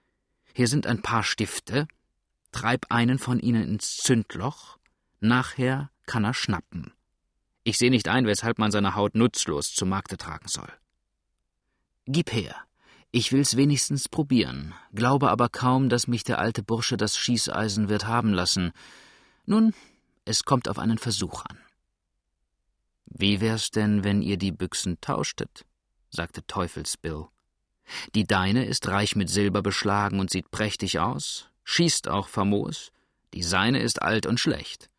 Hier 0.54 0.68
sind 0.68 0.88
ein 0.88 1.02
paar 1.02 1.24
Stifte, 1.24 1.88
treib 2.52 2.88
einen 2.90 3.20
von 3.20 3.40
ihnen 3.40 3.64
ins 3.64 3.98
Zündloch, 3.98 4.78
nachher 5.20 5.90
kann 6.06 6.26
er 6.26 6.34
schnappen. 6.34 6.94
Ich 7.64 7.78
sehe 7.78 7.92
nicht 7.92 8.08
ein, 8.08 8.26
weshalb 8.26 8.58
man 8.58 8.72
seine 8.72 8.96
Haut 8.96 9.16
nutzlos 9.16 9.74
zu 9.74 9.86
Markte 9.86 10.18
tragen 10.18 10.48
soll. 10.48 10.72
Gib 12.06 12.34
her. 12.34 12.56
Ich 13.12 13.32
will's 13.32 13.58
wenigstens 13.58 14.08
probieren, 14.08 14.74
glaube 14.94 15.30
aber 15.30 15.50
kaum, 15.50 15.90
dass 15.90 16.08
mich 16.08 16.24
der 16.24 16.40
alte 16.40 16.64
Bursche 16.64 16.96
das 16.98 17.18
Schießeisen 17.18 17.90
wird 17.90 18.08
haben 18.08 18.34
lassen. 18.34 18.72
Nun, 19.46 19.74
es 20.24 20.46
kommt 20.46 20.70
auf 20.70 20.80
einen 20.80 20.98
Versuch 20.98 21.44
an. 21.46 21.58
Wie 23.14 23.42
wär's 23.42 23.72
denn, 23.72 24.04
wenn 24.04 24.22
ihr 24.22 24.38
die 24.38 24.52
Büchsen 24.52 25.00
tauschtet? 25.02 25.66
sagte 26.10 26.46
Teufelsbill. 26.48 27.28
Die 28.16 28.26
deine 28.26 28.66
ist 28.66 28.88
reich 28.88 29.16
mit 29.16 29.30
Silber 29.30 29.62
beschlagen 29.62 30.20
und 30.20 30.30
sieht 30.30 30.50
prächtig 30.52 31.00
aus, 31.00 31.50
schießt 31.64 32.08
auch 32.08 32.30
famos, 32.30 32.92
die 33.34 33.44
seine 33.44 33.82
ist 33.82 34.02
alt 34.02 34.26
und 34.26 34.40
schlecht. 34.40 34.90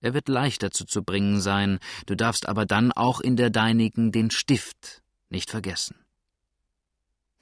Er 0.00 0.14
wird 0.14 0.28
leicht 0.28 0.62
dazu 0.62 0.84
zu 0.84 1.02
bringen 1.02 1.40
sein, 1.40 1.80
du 2.06 2.14
darfst 2.14 2.48
aber 2.48 2.64
dann 2.64 2.92
auch 2.92 3.20
in 3.20 3.36
der 3.36 3.50
deinigen 3.50 4.12
den 4.12 4.30
Stift 4.30 5.02
nicht 5.28 5.50
vergessen. 5.50 5.96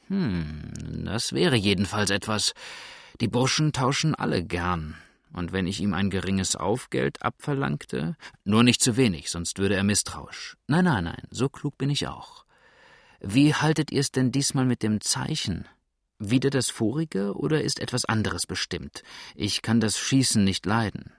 Hm, 0.08 0.72
das 1.04 1.32
wäre 1.32 1.56
jedenfalls 1.56 2.10
etwas. 2.10 2.54
Die 3.20 3.28
Burschen 3.28 3.72
tauschen 3.72 4.14
alle 4.14 4.42
gern. 4.42 4.96
Und 5.32 5.52
wenn 5.52 5.66
ich 5.66 5.80
ihm 5.80 5.92
ein 5.92 6.10
geringes 6.10 6.56
Aufgeld 6.56 7.22
abverlangte, 7.22 8.16
nur 8.44 8.62
nicht 8.62 8.82
zu 8.82 8.96
wenig, 8.96 9.30
sonst 9.30 9.58
würde 9.58 9.74
er 9.74 9.84
misstrauisch. 9.84 10.56
Nein, 10.66 10.84
nein, 10.84 11.04
nein, 11.04 11.22
so 11.30 11.48
klug 11.48 11.76
bin 11.78 11.90
ich 11.90 12.06
auch. 12.06 12.44
Wie 13.20 13.54
haltet 13.54 13.90
ihr's 13.90 14.12
denn 14.12 14.32
diesmal 14.32 14.64
mit 14.64 14.82
dem 14.82 15.00
Zeichen? 15.00 15.66
Wieder 16.18 16.50
das 16.50 16.70
vorige 16.70 17.34
oder 17.34 17.62
ist 17.62 17.80
etwas 17.80 18.04
anderes 18.04 18.46
bestimmt? 18.46 19.02
Ich 19.34 19.62
kann 19.62 19.80
das 19.80 19.98
Schießen 19.98 20.42
nicht 20.42 20.64
leiden. 20.64 21.12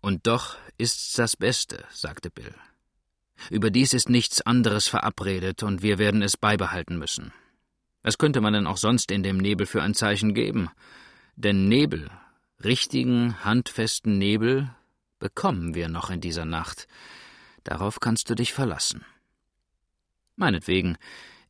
Und 0.00 0.26
doch 0.26 0.56
ist's 0.78 1.12
das 1.12 1.36
Beste, 1.36 1.84
sagte 1.90 2.30
Bill. 2.30 2.54
Überdies 3.50 3.92
ist 3.92 4.08
nichts 4.08 4.40
anderes 4.40 4.88
verabredet 4.88 5.62
und 5.62 5.82
wir 5.82 5.98
werden 5.98 6.22
es 6.22 6.36
beibehalten 6.36 6.98
müssen. 6.98 7.32
Was 8.02 8.18
könnte 8.18 8.40
man 8.40 8.52
denn 8.52 8.66
auch 8.66 8.76
sonst 8.76 9.10
in 9.10 9.22
dem 9.22 9.36
Nebel 9.36 9.66
für 9.66 9.82
ein 9.82 9.94
Zeichen 9.94 10.32
geben? 10.32 10.70
Denn 11.34 11.68
Nebel, 11.68 12.10
richtigen, 12.64 13.44
handfesten 13.44 14.18
Nebel, 14.18 14.70
bekommen 15.18 15.74
wir 15.74 15.88
noch 15.88 16.10
in 16.10 16.20
dieser 16.20 16.44
Nacht. 16.44 16.86
Darauf 17.64 18.00
kannst 18.00 18.30
du 18.30 18.34
dich 18.34 18.52
verlassen. 18.52 19.04
Meinetwegen. 20.36 20.96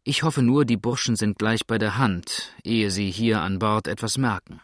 Ich 0.04 0.22
hoffe 0.22 0.42
nur, 0.42 0.64
die 0.64 0.76
Burschen 0.76 1.16
sind 1.16 1.36
gleich 1.36 1.66
bei 1.66 1.78
der 1.78 1.98
Hand, 1.98 2.52
ehe 2.62 2.92
sie 2.92 3.10
hier 3.10 3.40
an 3.40 3.58
Bord 3.58 3.88
etwas 3.88 4.18
merken. 4.18 4.60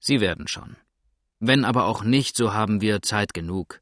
Sie 0.00 0.20
werden 0.20 0.48
schon. 0.48 0.76
Wenn 1.40 1.64
aber 1.64 1.84
auch 1.84 2.04
nicht, 2.04 2.36
so 2.36 2.54
haben 2.54 2.80
wir 2.80 3.02
Zeit 3.02 3.34
genug. 3.34 3.80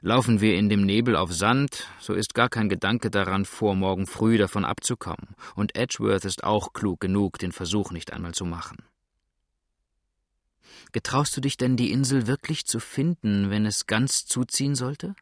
Laufen 0.00 0.40
wir 0.40 0.54
in 0.56 0.68
dem 0.68 0.86
Nebel 0.86 1.16
auf 1.16 1.32
Sand, 1.32 1.88
so 1.98 2.14
ist 2.14 2.34
gar 2.34 2.48
kein 2.48 2.68
Gedanke 2.68 3.10
daran, 3.10 3.44
vor 3.44 3.74
morgen 3.74 4.06
früh 4.06 4.38
davon 4.38 4.64
abzukommen, 4.64 5.34
und 5.56 5.74
Edgeworth 5.76 6.24
ist 6.24 6.44
auch 6.44 6.72
klug 6.72 7.00
genug, 7.00 7.38
den 7.38 7.50
Versuch 7.50 7.90
nicht 7.90 8.12
einmal 8.12 8.32
zu 8.32 8.44
machen. 8.44 8.78
Getraust 10.92 11.36
du 11.36 11.40
dich 11.40 11.56
denn, 11.56 11.76
die 11.76 11.92
Insel 11.92 12.26
wirklich 12.26 12.66
zu 12.66 12.80
finden, 12.80 13.50
wenn 13.50 13.66
es 13.66 13.86
ganz 13.86 14.26
zuziehen 14.26 14.74
sollte? 14.74 15.14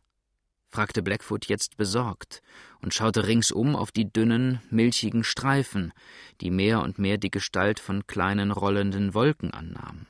fragte 0.68 1.02
Blackfoot 1.02 1.46
jetzt 1.46 1.76
besorgt 1.76 2.42
und 2.82 2.92
schaute 2.92 3.26
ringsum 3.26 3.74
auf 3.76 3.92
die 3.92 4.12
dünnen, 4.12 4.60
milchigen 4.70 5.24
Streifen, 5.24 5.92
die 6.40 6.50
mehr 6.50 6.82
und 6.82 6.98
mehr 6.98 7.18
die 7.18 7.30
Gestalt 7.30 7.80
von 7.80 8.06
kleinen 8.06 8.50
rollenden 8.50 9.14
Wolken 9.14 9.52
annahmen. 9.52 10.06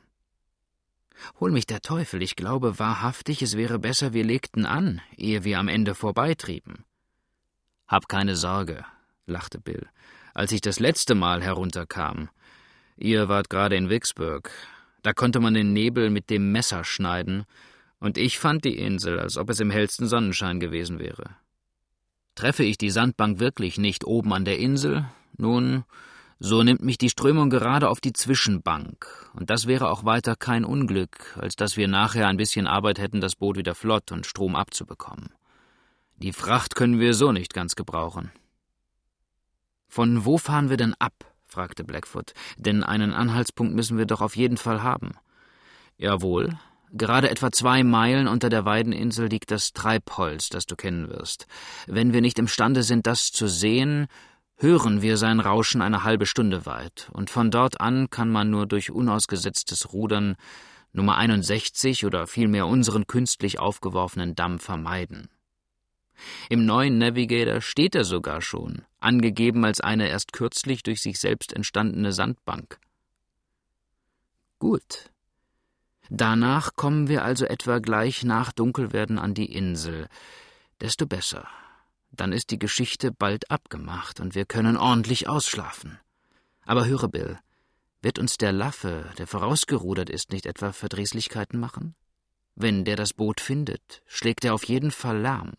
Hol 1.40 1.50
mich 1.50 1.66
der 1.66 1.81
Teufel, 1.81 2.23
ich 2.23 2.37
glaube 2.37 2.78
wahrhaftig, 2.78 3.43
es 3.43 3.57
wäre 3.57 3.78
besser, 3.78 4.12
wir 4.12 4.25
legten 4.25 4.66
an, 4.66 5.00
ehe 5.16 5.45
wir 5.45 5.59
am 5.59 5.69
Ende 5.69 5.95
vorbeitrieben. 5.95 6.85
Hab 7.87 8.09
keine 8.09 8.37
Sorge, 8.37 8.85
lachte 9.26 9.61
Bill, 9.61 9.88
als 10.35 10.52
ich 10.52 10.61
das 10.61 10.81
letzte 10.81 11.14
Mal 11.14 11.43
herunterkam. 11.43 12.28
Ihr 12.97 13.28
wart 13.28 13.50
gerade 13.50 13.76
in 13.76 13.88
Vicksburg. 13.88 14.50
Da 15.07 15.13
konnte 15.13 15.39
man 15.39 15.55
den 15.55 15.73
Nebel 15.73 16.11
mit 16.11 16.31
dem 16.31 16.51
Messer 16.51 16.83
schneiden, 16.83 17.45
und 18.01 18.19
ich 18.19 18.41
fand 18.41 18.65
die 18.65 18.77
Insel, 18.77 19.21
als 19.21 19.37
ob 19.37 19.51
es 19.51 19.61
im 19.61 19.71
hellsten 19.71 20.09
Sonnenschein 20.09 20.59
gewesen 20.59 20.99
wäre. 20.99 21.37
Treffe 22.35 22.65
ich 22.65 22.77
die 22.77 22.91
Sandbank 22.91 23.39
wirklich 23.39 23.79
nicht 23.79 24.05
oben 24.05 24.33
an 24.33 24.45
der 24.45 24.59
Insel? 24.59 25.05
Nun, 25.37 25.85
so 26.41 26.65
nimmt 26.65 26.83
mich 26.83 26.99
die 26.99 27.09
Strömung 27.09 27.51
gerade 27.51 27.89
auf 27.89 28.01
die 28.01 28.15
Zwischenbank, 28.15 29.07
und 29.35 29.49
das 29.49 29.69
wäre 29.69 29.91
auch 29.91 30.05
weiter 30.05 30.35
kein 30.35 30.65
Unglück, 30.65 31.37
als 31.37 31.55
dass 31.55 31.77
wir 31.77 31.87
nachher 31.87 32.27
ein 32.27 32.37
bisschen 32.37 32.67
Arbeit 32.67 32.99
hätten, 32.99 33.21
das 33.21 33.37
Boot 33.37 33.57
wieder 33.57 33.77
flott 33.77 34.11
und 34.11 34.27
Strom 34.27 34.57
abzubekommen. 34.57 35.29
Die 36.17 36.33
Fracht 36.33 36.75
können 36.75 36.99
wir 36.99 37.15
so 37.15 37.31
nicht 37.31 37.55
ganz 37.55 37.77
gebrauchen. 37.77 38.33
Von 39.87 40.25
wo 40.25 40.37
fahren 40.37 40.69
wir 40.69 40.77
denn 40.77 40.95
ab? 40.99 41.15
Fragte 41.47 41.85
Blackfoot, 41.85 42.33
denn 42.57 42.83
einen 42.83 43.12
Anhaltspunkt 43.12 43.75
müssen 43.75 43.99
wir 43.99 44.07
doch 44.07 44.21
auf 44.21 44.37
jeden 44.37 44.57
Fall 44.57 44.83
haben. 44.83 45.12
Jawohl. 45.97 46.59
Gerade 46.93 47.31
etwa 47.31 47.50
zwei 47.50 47.83
Meilen 47.83 48.29
unter 48.29 48.49
der 48.49 48.65
Weideninsel 48.65 49.29
liegt 49.29 49.50
das 49.50 49.73
Treibholz, 49.73 50.49
das 50.49 50.67
du 50.67 50.76
kennen 50.76 51.09
wirst. 51.09 51.47
Wenn 51.87 52.12
wir 52.12 52.21
nicht 52.21 52.38
imstande 52.38 52.83
sind, 52.83 53.07
das 53.07 53.33
zu 53.33 53.49
sehen, 53.49 54.07
hören 54.57 55.03
wir 55.03 55.17
sein 55.17 55.41
Rauschen 55.41 55.83
eine 55.83 56.05
halbe 56.05 56.26
Stunde 56.26 56.65
weit, 56.65 57.11
und 57.12 57.29
von 57.29 57.50
dort 57.50 57.81
an 57.81 58.09
kann 58.09 58.31
man 58.31 58.50
nur 58.50 58.67
durch 58.67 58.91
unausgesetztes 58.91 59.93
Rudern 59.93 60.37
Nummer 60.93 61.17
61 61.19 62.07
oder 62.07 62.26
vielmehr 62.26 62.67
unseren 62.67 63.07
künstlich 63.07 63.59
aufgeworfenen 63.59 64.35
Damm 64.35 64.59
vermeiden. 64.59 65.29
Im 66.49 66.65
neuen 66.65 66.97
Navigator 66.97 67.61
steht 67.61 67.95
er 67.95 68.05
sogar 68.05 68.41
schon, 68.41 68.87
angegeben 69.07 69.65
als 69.65 69.81
eine 69.81 70.09
erst 70.09 70.33
kürzlich 70.33 70.83
durch 70.83 71.01
sich 71.01 71.19
selbst 71.19 71.53
entstandene 71.53 72.13
Sandbank. 72.13 72.79
Gut. 74.59 75.11
Danach 76.11 76.77
kommen 76.77 77.09
wir 77.09 77.25
also 77.25 77.47
etwa 77.47 77.79
gleich 77.79 78.25
nach 78.25 78.53
Dunkelwerden 78.53 79.19
an 79.19 79.35
die 79.35 79.53
Insel. 79.53 80.09
Desto 80.81 81.07
besser. 81.07 81.49
Dann 82.11 82.33
ist 82.33 82.51
die 82.51 82.59
Geschichte 82.59 83.13
bald 83.13 83.51
abgemacht 83.51 84.21
und 84.21 84.35
wir 84.35 84.45
können 84.45 84.77
ordentlich 84.77 85.29
ausschlafen. 85.29 85.99
Aber 86.65 86.87
höre, 86.87 87.09
Bill, 87.09 87.39
wird 88.03 88.19
uns 88.19 88.37
der 88.39 88.53
Laffe, 88.53 89.11
der 89.19 89.27
vorausgerudert 89.27 90.11
ist, 90.11 90.33
nicht 90.33 90.47
etwa 90.47 90.73
Verdrießlichkeiten 90.73 91.59
machen? 91.59 91.95
Wenn 92.55 92.85
der 92.85 92.97
das 92.97 93.13
Boot 93.13 93.41
findet, 93.41 94.03
schlägt 94.07 94.45
er 94.45 94.55
auf 94.55 94.65
jeden 94.65 94.91
Fall 94.91 95.19
Lärm. 95.19 95.53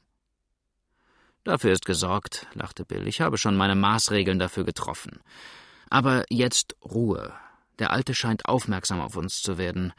Dafür 1.47 1.71
ist 1.71 1.85
gesorgt, 1.85 2.45
lachte 2.55 2.83
Bill. 2.83 3.07
Ich 3.07 3.21
habe 3.21 3.37
schon 3.37 3.55
meine 3.55 3.73
Maßregeln 3.73 4.37
dafür 4.37 4.65
getroffen. 4.65 5.21
Aber 5.89 6.25
jetzt 6.29 6.75
Ruhe. 6.83 7.33
Der 7.79 7.91
Alte 7.91 8.13
scheint 8.13 8.47
aufmerksam 8.49 8.99
auf 8.99 9.15
uns 9.15 9.41
zu 9.41 9.57
werden. 9.57 9.93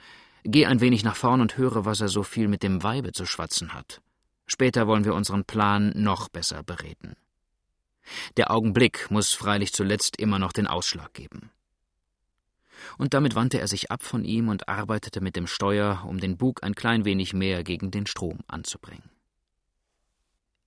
Geh 0.45 0.67
ein 0.67 0.83
wenig 0.83 1.05
nach 1.05 1.17
vorn 1.17 1.41
und 1.41 1.57
höre, 1.57 1.87
was 1.87 2.03
er 2.03 2.09
so 2.09 2.23
viel 2.23 2.49
mit 2.49 2.63
dem 2.63 2.83
Weibe 2.83 3.13
zu 3.13 3.25
schwatzen 3.25 3.73
hat. 3.73 4.03
Später 4.47 4.87
wollen 4.87 5.07
wir 5.07 5.15
unseren 5.15 5.47
Plan 5.47 5.91
noch 5.97 6.29
besser 6.29 6.63
bereden. 6.63 7.17
Der 8.37 8.51
Augenblick 8.51 9.11
muss 9.11 9.33
freilich 9.33 9.73
zuletzt 9.73 10.21
immer 10.21 10.39
noch 10.39 10.53
den 10.53 10.67
Ausschlag 10.67 11.15
geben. 11.15 11.51
Und 12.99 13.15
damit 13.15 13.35
wandte 13.35 13.59
er 13.59 13.69
sich 13.69 13.91
ab 13.91 14.03
von 14.03 14.23
ihm 14.23 14.49
und 14.51 14.69
arbeitete 14.69 15.23
mit 15.23 15.35
dem 15.35 15.47
Steuer, 15.47 16.05
um 16.07 16.21
den 16.21 16.37
Bug 16.37 16.63
ein 16.63 16.75
klein 16.75 17.07
wenig 17.07 17.33
mehr 17.33 17.65
gegen 17.65 17.91
den 17.91 18.05
Strom 18.05 18.41
anzubringen. 18.49 19.09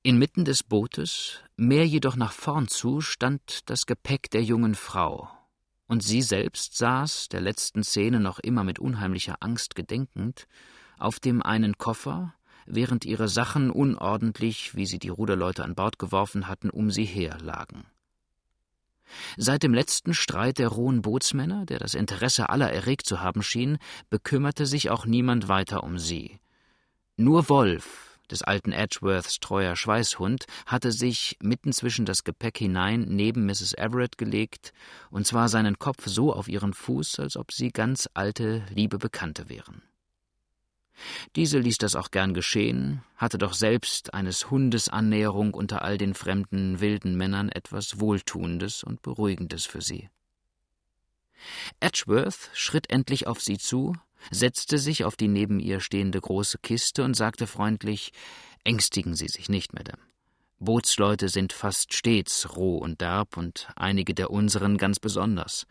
Inmitten 0.03 0.45
des 0.45 0.63
Bootes, 0.63 1.37
mehr 1.57 1.85
jedoch 1.85 2.15
nach 2.15 2.31
vorn 2.31 2.67
zu, 2.67 3.01
stand 3.01 3.69
das 3.69 3.85
Gepäck 3.85 4.31
der 4.31 4.43
jungen 4.43 4.73
Frau, 4.73 5.29
und 5.85 6.01
sie 6.01 6.23
selbst 6.23 6.75
saß, 6.75 7.29
der 7.29 7.39
letzten 7.39 7.83
Szene 7.83 8.19
noch 8.19 8.39
immer 8.39 8.63
mit 8.63 8.79
unheimlicher 8.79 9.35
Angst 9.41 9.75
gedenkend, 9.75 10.47
auf 10.97 11.19
dem 11.19 11.43
einen 11.43 11.77
Koffer, 11.77 12.33
während 12.65 13.05
ihre 13.05 13.27
Sachen 13.27 13.69
unordentlich, 13.69 14.73
wie 14.73 14.87
sie 14.87 14.97
die 14.97 15.09
Ruderleute 15.09 15.63
an 15.63 15.75
Bord 15.75 15.99
geworfen 15.99 16.47
hatten, 16.47 16.71
um 16.71 16.89
sie 16.89 17.05
her 17.05 17.37
lagen. 17.39 17.85
Seit 19.37 19.61
dem 19.61 19.75
letzten 19.75 20.15
Streit 20.15 20.57
der 20.57 20.69
rohen 20.69 21.03
Bootsmänner, 21.03 21.67
der 21.67 21.77
das 21.77 21.93
Interesse 21.93 22.49
aller 22.49 22.73
erregt 22.73 23.05
zu 23.05 23.19
haben 23.19 23.43
schien, 23.43 23.77
bekümmerte 24.09 24.65
sich 24.65 24.89
auch 24.89 25.05
niemand 25.05 25.47
weiter 25.47 25.83
um 25.83 25.99
sie. 25.99 26.39
Nur 27.17 27.49
Wolf, 27.49 28.10
des 28.31 28.41
alten 28.41 28.71
Edgeworths 28.71 29.39
treuer 29.39 29.75
Schweißhund, 29.75 30.45
hatte 30.65 30.91
sich 30.91 31.37
mitten 31.41 31.73
zwischen 31.73 32.05
das 32.05 32.23
Gepäck 32.23 32.57
hinein 32.57 33.05
neben 33.07 33.45
Mrs. 33.45 33.73
Everett 33.77 34.17
gelegt, 34.17 34.73
und 35.09 35.27
zwar 35.27 35.49
seinen 35.49 35.79
Kopf 35.79 36.07
so 36.07 36.33
auf 36.33 36.47
ihren 36.47 36.73
Fuß, 36.73 37.19
als 37.19 37.37
ob 37.37 37.51
sie 37.51 37.69
ganz 37.69 38.09
alte, 38.13 38.63
liebe 38.73 38.97
Bekannte 38.97 39.49
wären. 39.49 39.83
Diese 41.35 41.59
ließ 41.59 41.77
das 41.77 41.95
auch 41.95 42.11
gern 42.11 42.33
geschehen, 42.33 43.03
hatte 43.15 43.37
doch 43.37 43.53
selbst 43.53 44.13
eines 44.13 44.51
Hundes 44.51 44.89
Annäherung 44.89 45.53
unter 45.53 45.81
all 45.83 45.97
den 45.97 46.13
fremden, 46.13 46.79
wilden 46.79 47.15
Männern 47.15 47.49
etwas 47.49 47.99
Wohltuendes 47.99 48.83
und 48.83 49.01
Beruhigendes 49.01 49.65
für 49.65 49.81
sie. 49.81 50.09
Edgeworth 51.79 52.51
schritt 52.53 52.89
endlich 52.91 53.25
auf 53.27 53.41
sie 53.41 53.57
zu, 53.57 53.95
setzte 54.29 54.77
sich 54.77 55.03
auf 55.05 55.15
die 55.15 55.27
neben 55.27 55.59
ihr 55.59 55.79
stehende 55.79 56.21
große 56.21 56.59
Kiste 56.59 57.03
und 57.03 57.15
sagte 57.15 57.47
freundlich 57.47 58.11
Ängstigen 58.63 59.15
Sie 59.15 59.27
sich 59.27 59.49
nicht, 59.49 59.73
Madame. 59.73 60.01
Bootsleute 60.59 61.29
sind 61.29 61.53
fast 61.53 61.95
stets 61.95 62.55
roh 62.55 62.77
und 62.77 63.01
derb 63.01 63.35
und 63.35 63.69
einige 63.75 64.13
der 64.13 64.29
unseren 64.29 64.77
ganz 64.77 64.99
besonders. 64.99 65.65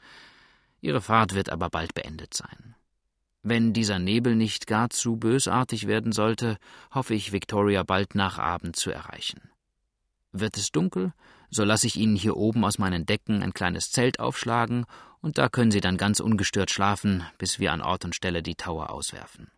Ihre 0.81 1.01
Fahrt 1.01 1.35
wird 1.35 1.51
aber 1.51 1.71
bald 1.71 1.95
beendet 1.95 2.35
sein. 2.35 2.75
Wenn 3.43 3.73
dieser 3.73 3.99
Nebel 3.99 4.35
nicht 4.35 4.67
gar 4.67 4.91
zu 4.91 5.17
bösartig 5.17 5.87
werden 5.87 6.11
sollte, 6.13 6.59
hoffe 6.93 7.15
ich, 7.15 7.33
Victoria 7.33 7.85
bald 7.85 8.15
nach 8.17 8.39
Abend 8.39 8.77
zu 8.77 8.91
erreichen. 8.91 9.41
Wird 10.33 10.57
es 10.57 10.73
dunkel, 10.73 11.13
so 11.51 11.65
lasse 11.65 11.87
ich 11.87 11.97
Ihnen 11.97 12.17
hier 12.17 12.37
oben 12.37 12.65
aus 12.65 12.79
meinen 12.79 13.07
Decken 13.07 13.43
ein 13.43 13.55
kleines 13.55 13.91
Zelt 13.91 14.21
aufschlagen, 14.21 14.87
und 15.21 15.37
da 15.37 15.49
können 15.49 15.71
Sie 15.71 15.81
dann 15.81 15.99
ganz 15.99 16.21
ungestört 16.21 16.71
schlafen, 16.71 17.25
bis 17.37 17.59
wir 17.59 17.73
an 17.73 17.83
Ort 17.83 18.05
und 18.05 18.15
Stelle 18.15 18.43
die 18.43 18.55
Tower 18.55 18.91
auswerfen. 18.91 19.51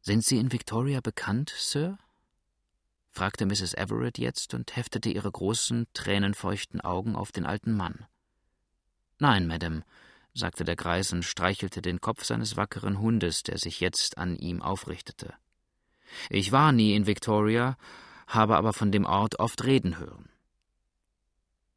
Sind 0.00 0.24
Sie 0.24 0.38
in 0.38 0.52
Victoria 0.52 1.00
bekannt, 1.00 1.52
Sir? 1.56 1.98
fragte 3.10 3.44
Mrs. 3.44 3.74
Everett 3.74 4.18
jetzt 4.18 4.54
und 4.54 4.74
heftete 4.76 5.10
ihre 5.10 5.30
großen, 5.30 5.86
tränenfeuchten 5.92 6.80
Augen 6.80 7.16
auf 7.16 7.32
den 7.32 7.44
alten 7.44 7.76
Mann. 7.76 8.06
Nein, 9.18 9.46
Madame, 9.46 9.82
sagte 10.32 10.64
der 10.64 10.76
Greis 10.76 11.12
und 11.12 11.24
streichelte 11.24 11.82
den 11.82 12.00
Kopf 12.00 12.24
seines 12.24 12.56
wackeren 12.56 13.00
Hundes, 13.00 13.42
der 13.42 13.58
sich 13.58 13.80
jetzt 13.80 14.16
an 14.16 14.36
ihm 14.36 14.62
aufrichtete. 14.62 15.34
Ich 16.30 16.52
war 16.52 16.72
nie 16.72 16.94
in 16.94 17.06
Victoria, 17.06 17.76
habe 18.34 18.56
aber 18.56 18.72
von 18.72 18.92
dem 18.92 19.04
Ort 19.04 19.38
oft 19.38 19.64
reden 19.64 19.98
hören. 19.98 20.28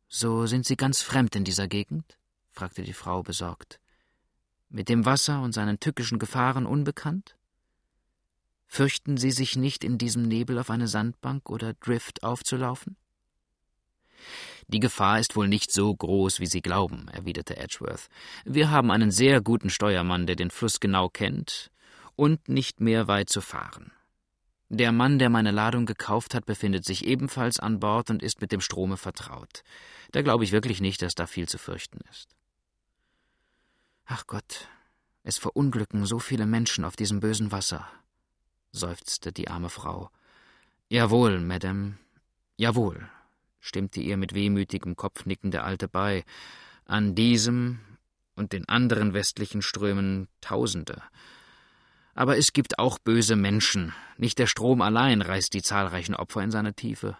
So 0.07 0.45
sind 0.45 0.65
Sie 0.65 0.77
ganz 0.77 1.01
fremd 1.01 1.35
in 1.35 1.43
dieser 1.43 1.67
Gegend? 1.67 2.17
fragte 2.51 2.83
die 2.83 2.93
Frau 2.93 3.23
besorgt. 3.23 3.79
Mit 4.69 4.87
dem 4.87 5.05
Wasser 5.05 5.41
und 5.41 5.53
seinen 5.53 5.79
tückischen 5.79 6.19
Gefahren 6.19 6.65
unbekannt? 6.65 7.35
Fürchten 8.67 9.17
Sie 9.17 9.31
sich 9.31 9.55
nicht, 9.55 9.83
in 9.83 9.97
diesem 9.97 10.23
Nebel 10.23 10.59
auf 10.59 10.69
eine 10.69 10.87
Sandbank 10.87 11.49
oder 11.49 11.73
Drift 11.73 12.23
aufzulaufen? 12.23 12.95
Die 14.67 14.79
Gefahr 14.79 15.19
ist 15.19 15.35
wohl 15.35 15.47
nicht 15.47 15.71
so 15.71 15.93
groß, 15.93 16.39
wie 16.39 16.45
Sie 16.45 16.61
glauben, 16.61 17.07
erwiderte 17.09 17.57
Edgeworth. 17.57 18.07
Wir 18.45 18.69
haben 18.69 18.91
einen 18.91 19.11
sehr 19.11 19.41
guten 19.41 19.69
Steuermann, 19.69 20.25
der 20.25 20.35
den 20.35 20.51
Fluss 20.51 20.79
genau 20.79 21.09
kennt, 21.09 21.71
und 22.15 22.47
nicht 22.47 22.79
mehr 22.79 23.07
weit 23.07 23.29
zu 23.29 23.41
fahren. 23.41 23.91
Der 24.69 24.91
Mann, 24.91 25.19
der 25.19 25.29
meine 25.29 25.51
Ladung 25.51 25.85
gekauft 25.85 26.33
hat, 26.33 26.45
befindet 26.45 26.85
sich 26.85 27.05
ebenfalls 27.05 27.59
an 27.59 27.79
Bord 27.79 28.09
und 28.09 28.23
ist 28.23 28.41
mit 28.41 28.51
dem 28.51 28.61
Strome 28.61 28.97
vertraut. 28.97 29.63
Da 30.11 30.21
glaube 30.21 30.43
ich 30.43 30.51
wirklich 30.51 30.81
nicht, 30.81 31.01
dass 31.01 31.15
da 31.15 31.27
viel 31.27 31.47
zu 31.47 31.57
fürchten 31.57 31.99
ist. 32.09 32.35
Ach 34.05 34.25
Gott, 34.27 34.67
es 35.23 35.37
verunglücken 35.37 36.05
so 36.05 36.19
viele 36.19 36.45
Menschen 36.45 36.85
auf 36.85 36.95
diesem 36.95 37.19
bösen 37.19 37.51
Wasser, 37.51 37.87
seufzte 38.71 39.31
die 39.31 39.47
arme 39.47 39.69
Frau. 39.69 40.09
Jawohl, 40.89 41.39
Madame, 41.39 41.97
jawohl, 42.57 43.09
stimmte 43.59 44.01
ihr 44.01 44.17
mit 44.17 44.33
wehmütigem 44.33 44.95
Kopfnicken 44.95 45.51
der 45.51 45.63
Alte 45.63 45.87
bei. 45.87 46.25
An 46.85 47.15
diesem 47.15 47.79
und 48.35 48.51
den 48.51 48.67
anderen 48.67 49.13
westlichen 49.13 49.61
Strömen 49.61 50.27
Tausende. 50.41 51.01
Aber 52.13 52.37
es 52.37 52.53
gibt 52.53 52.79
auch 52.79 52.99
böse 52.99 53.35
Menschen. 53.35 53.93
Nicht 54.17 54.37
der 54.39 54.47
Strom 54.47 54.81
allein 54.81 55.21
reißt 55.21 55.53
die 55.53 55.61
zahlreichen 55.61 56.15
Opfer 56.15 56.43
in 56.43 56.51
seine 56.51 56.73
Tiefe. 56.73 57.17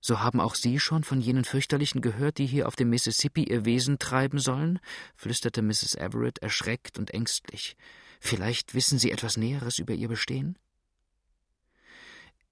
So 0.00 0.20
haben 0.20 0.40
auch 0.40 0.54
Sie 0.54 0.78
schon 0.78 1.04
von 1.04 1.20
jenen 1.20 1.44
fürchterlichen 1.44 2.00
gehört, 2.00 2.38
die 2.38 2.46
hier 2.46 2.68
auf 2.68 2.76
dem 2.76 2.88
Mississippi 2.88 3.44
ihr 3.44 3.64
Wesen 3.64 3.98
treiben 3.98 4.38
sollen? 4.38 4.78
flüsterte 5.16 5.60
Mrs. 5.60 5.96
Everett 5.96 6.38
erschreckt 6.38 6.98
und 6.98 7.12
ängstlich. 7.12 7.76
Vielleicht 8.20 8.74
wissen 8.74 8.98
Sie 8.98 9.10
etwas 9.10 9.36
Näheres 9.36 9.78
über 9.78 9.94
ihr 9.94 10.08
Bestehen? 10.08 10.56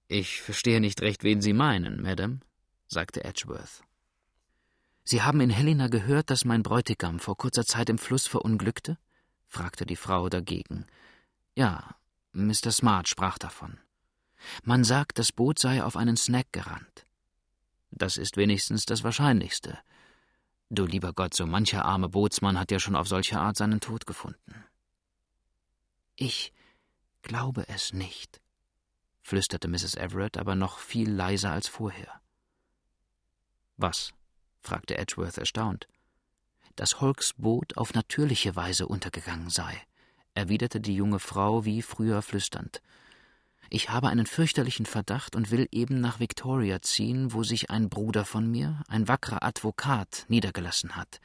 Ich 0.07 0.41
verstehe 0.41 0.79
nicht 0.79 1.01
recht, 1.01 1.23
wen 1.23 1.41
Sie 1.41 1.53
meinen, 1.53 2.01
Madame, 2.01 2.39
sagte 2.87 3.23
Edgeworth. 3.23 3.81
Sie 5.03 5.21
haben 5.21 5.41
in 5.41 5.49
Helena 5.49 5.87
gehört, 5.87 6.29
dass 6.29 6.45
mein 6.45 6.63
Bräutigam 6.63 7.19
vor 7.19 7.37
kurzer 7.37 7.65
Zeit 7.65 7.89
im 7.89 7.97
Fluss 7.97 8.27
verunglückte? 8.27 8.97
Fragte 9.47 9.85
die 9.85 9.95
Frau 9.95 10.29
dagegen. 10.29 10.85
Ja, 11.55 11.95
Mr. 12.33 12.71
Smart 12.71 13.07
sprach 13.07 13.37
davon. 13.37 13.79
Man 14.63 14.83
sagt, 14.83 15.17
das 15.17 15.31
Boot 15.31 15.59
sei 15.59 15.83
auf 15.83 15.97
einen 15.97 16.17
Snack 16.17 16.51
gerannt. 16.51 17.05
Das 17.91 18.17
ist 18.17 18.37
wenigstens 18.37 18.85
das 18.85 19.03
Wahrscheinlichste. 19.03 19.79
Du 20.69 20.85
lieber 20.85 21.13
Gott, 21.13 21.33
so 21.33 21.45
mancher 21.45 21.85
arme 21.85 22.09
Bootsmann 22.09 22.59
hat 22.59 22.71
ja 22.71 22.79
schon 22.79 22.95
auf 22.95 23.07
solche 23.07 23.39
Art 23.39 23.57
seinen 23.57 23.79
Tod 23.79 24.05
gefunden. 24.05 24.65
Ich 26.15 26.53
glaube 27.21 27.67
es 27.69 27.93
nicht, 27.93 28.41
flüsterte 29.21 29.67
Mrs. 29.67 29.95
Everett, 29.95 30.37
aber 30.37 30.55
noch 30.55 30.79
viel 30.79 31.09
leiser 31.09 31.51
als 31.51 31.67
vorher. 31.67 32.21
Was? 33.77 34.13
fragte 34.61 34.97
Edgeworth 34.97 35.37
erstaunt. 35.37 35.87
Dass 36.77 37.01
Holks 37.01 37.33
Boot 37.33 37.75
auf 37.75 37.95
natürliche 37.95 38.55
Weise 38.55 38.87
untergegangen 38.87 39.49
sei, 39.49 39.81
erwiderte 40.35 40.79
die 40.79 40.93
junge 40.93 41.17
Frau 41.17 41.65
wie 41.65 41.81
früher 41.81 42.21
flüsternd. 42.21 42.83
Ich 43.71 43.89
habe 43.89 44.09
einen 44.09 44.27
fürchterlichen 44.27 44.85
Verdacht 44.85 45.35
und 45.35 45.49
will 45.49 45.67
eben 45.71 45.99
nach 45.99 46.19
Victoria 46.19 46.79
ziehen, 46.83 47.33
wo 47.33 47.43
sich 47.43 47.71
ein 47.71 47.89
Bruder 47.89 48.25
von 48.25 48.49
mir, 48.49 48.83
ein 48.87 49.07
wackerer 49.07 49.43
Advokat, 49.43 50.25
niedergelassen 50.29 50.95
hat. 50.95 51.19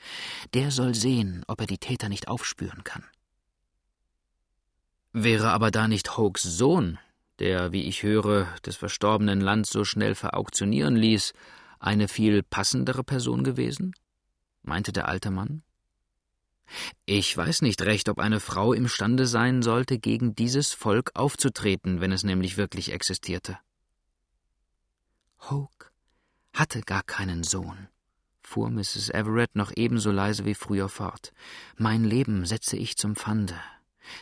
Der 0.54 0.70
soll 0.70 0.94
sehen, 0.94 1.44
ob 1.46 1.60
er 1.60 1.66
die 1.66 1.78
Täter 1.78 2.08
nicht 2.08 2.28
aufspüren 2.28 2.82
kann. 2.82 3.04
Wäre 5.12 5.50
aber 5.50 5.70
da 5.70 5.86
nicht 5.86 6.16
Hokes 6.16 6.44
Sohn, 6.44 6.98
der, 7.40 7.72
wie 7.72 7.82
ich 7.82 8.02
höre, 8.02 8.46
des 8.64 8.76
verstorbenen 8.76 9.42
Land 9.42 9.66
so 9.66 9.84
schnell 9.84 10.14
verauktionieren 10.14 10.96
ließ, 10.96 11.34
eine 11.78 12.08
viel 12.08 12.42
passendere 12.42 13.04
Person 13.04 13.44
gewesen? 13.44 13.94
Meinte 14.62 14.92
der 14.92 15.08
alte 15.08 15.30
Mann. 15.30 15.62
Ich 17.04 17.36
weiß 17.36 17.62
nicht 17.62 17.82
recht, 17.82 18.08
ob 18.08 18.18
eine 18.18 18.40
Frau 18.40 18.72
imstande 18.72 19.26
sein 19.26 19.62
sollte, 19.62 19.98
gegen 19.98 20.34
dieses 20.34 20.72
Volk 20.72 21.10
aufzutreten, 21.14 22.00
wenn 22.00 22.12
es 22.12 22.24
nämlich 22.24 22.56
wirklich 22.56 22.92
existierte. 22.92 23.58
Hoke 25.50 25.90
hatte 26.54 26.82
gar 26.82 27.02
keinen 27.02 27.42
Sohn, 27.42 27.88
fuhr 28.40 28.70
Mrs. 28.70 29.10
Everett 29.10 29.56
noch 29.56 29.72
ebenso 29.74 30.10
leise 30.10 30.44
wie 30.44 30.54
früher 30.54 30.88
fort. 30.88 31.32
Mein 31.76 32.04
Leben 32.04 32.44
setze 32.46 32.76
ich 32.76 32.96
zum 32.96 33.16
Pfande, 33.16 33.58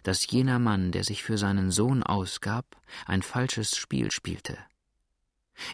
dass 0.03 0.27
jener 0.31 0.59
Mann, 0.59 0.93
der 0.93 1.05
sich 1.05 1.23
für 1.23 1.39
seinen 1.39 1.71
Sohn 1.71 2.03
ausgab, 2.03 2.65
ein 3.07 3.23
falsches 3.23 3.77
Spiel 3.77 4.11
spielte. 4.11 4.57